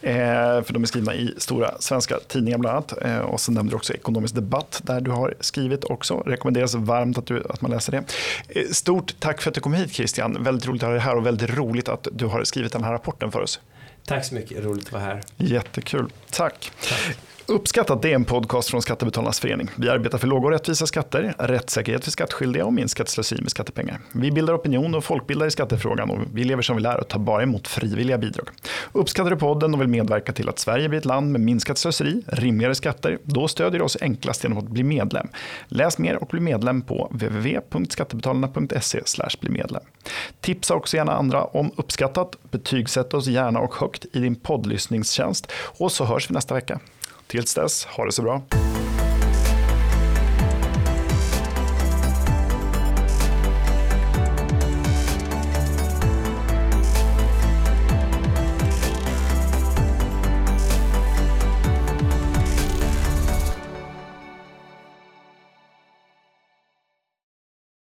eh, 0.01 0.15
för 0.63 0.73
de 0.73 0.83
är 0.83 0.87
skrivna 0.87 1.15
i 1.15 1.33
stora 1.37 1.71
svenska 1.79 2.19
tidningar 2.27 2.57
bland 2.57 2.75
annat. 2.75 3.03
Eh, 3.05 3.17
och 3.17 3.39
så 3.39 3.51
nämnde 3.51 3.71
du 3.71 3.75
också 3.75 3.93
Ekonomisk 3.93 4.35
debatt, 4.35 4.81
där 4.83 5.01
du 5.01 5.11
har 5.11 5.33
skrivit 5.39 5.83
också. 5.83 6.15
Rekommenderas 6.15 6.75
varmt 6.75 7.17
att, 7.17 7.25
du, 7.25 7.43
att 7.49 7.61
man 7.61 7.71
läser 7.71 7.91
det. 7.91 8.03
Eh, 8.49 8.67
stort 8.71 9.15
tack 9.19 9.41
för 9.41 9.49
att 9.49 9.55
du 9.55 9.61
kom 9.61 9.73
hit 9.73 9.91
Christian, 9.91 10.43
väldigt 10.43 10.67
roligt 10.67 10.83
att 10.83 10.87
ha 10.87 10.93
dig 10.93 11.01
här 11.01 11.15
och 11.15 11.25
väldigt 11.25 11.57
roligt 11.57 11.89
att 11.89 12.07
du 12.11 12.25
har 12.25 12.43
skrivit 12.43 12.73
den 12.73 12.83
här 12.83 12.91
rapporten 12.91 13.31
för 13.35 13.41
oss. 13.41 13.59
Tack 14.05 14.25
så 14.25 14.35
mycket, 14.35 14.63
roligt 14.63 14.85
att 14.85 14.91
vara 14.91 15.03
här. 15.03 15.21
Jättekul, 15.37 16.09
tack. 16.31 16.71
tack. 16.89 17.17
Uppskattat 17.47 18.01
det 18.01 18.11
är 18.11 18.15
en 18.15 18.25
podcast 18.25 18.69
från 18.69 18.81
Skattebetalarnas 18.81 19.39
förening. 19.39 19.69
Vi 19.75 19.89
arbetar 19.89 20.17
för 20.17 20.27
låga 20.27 20.45
och 20.45 20.51
rättvisa 20.51 20.85
skatter, 20.85 21.35
rättssäkerhet 21.39 22.03
för 22.03 22.11
skattskyldiga 22.11 22.65
och 22.65 22.73
minskat 22.73 23.09
slöseri 23.09 23.41
med 23.41 23.51
skattepengar. 23.51 23.99
Vi 24.11 24.31
bildar 24.31 24.53
opinion 24.53 24.95
och 24.95 25.03
folkbildar 25.03 25.47
i 25.47 25.51
skattefrågan 25.51 26.09
och 26.09 26.19
vi 26.33 26.43
lever 26.43 26.61
som 26.61 26.75
vi 26.75 26.81
lär 26.81 26.99
och 26.99 27.07
tar 27.07 27.19
bara 27.19 27.43
emot 27.43 27.67
frivilliga 27.67 28.17
bidrag. 28.17 28.49
Uppskattar 28.91 29.29
du 29.29 29.37
podden 29.37 29.73
och 29.73 29.81
vill 29.81 29.87
medverka 29.87 30.33
till 30.33 30.49
att 30.49 30.59
Sverige 30.59 30.89
blir 30.89 30.99
ett 30.99 31.05
land 31.05 31.31
med 31.31 31.41
minskat 31.41 31.77
slöseri, 31.77 32.23
rimligare 32.27 32.75
skatter, 32.75 33.19
då 33.23 33.47
stödjer 33.47 33.79
du 33.79 33.85
oss 33.85 33.97
enklast 34.01 34.43
genom 34.43 34.57
att 34.57 34.67
bli 34.69 34.83
medlem. 34.83 35.27
Läs 35.67 35.97
mer 35.97 36.15
och 36.15 36.27
bli 36.27 36.39
medlem 36.39 36.81
på 36.81 37.09
www.skattebetalarna.se 37.11 39.01
bli 39.39 39.49
medlem. 39.49 39.83
Tipsa 40.41 40.75
också 40.75 40.97
gärna 40.97 41.11
andra 41.11 41.43
om 41.43 41.71
uppskattat, 41.75 42.35
betygsätt 42.51 43.13
oss 43.13 43.27
gärna 43.27 43.59
och 43.59 43.75
högt 43.75 44.05
i 44.13 44.19
din 44.19 44.35
poddlyssningstjänst 44.35 45.51
och 45.77 45.91
så 45.91 46.05
hörs 46.05 46.29
vi 46.29 46.33
nästa 46.33 46.53
vecka. 46.53 46.79
Tills 47.35 47.53
dess, 47.53 47.85
ha 47.85 48.05
det 48.05 48.11
så 48.11 48.21
bra. 48.21 48.64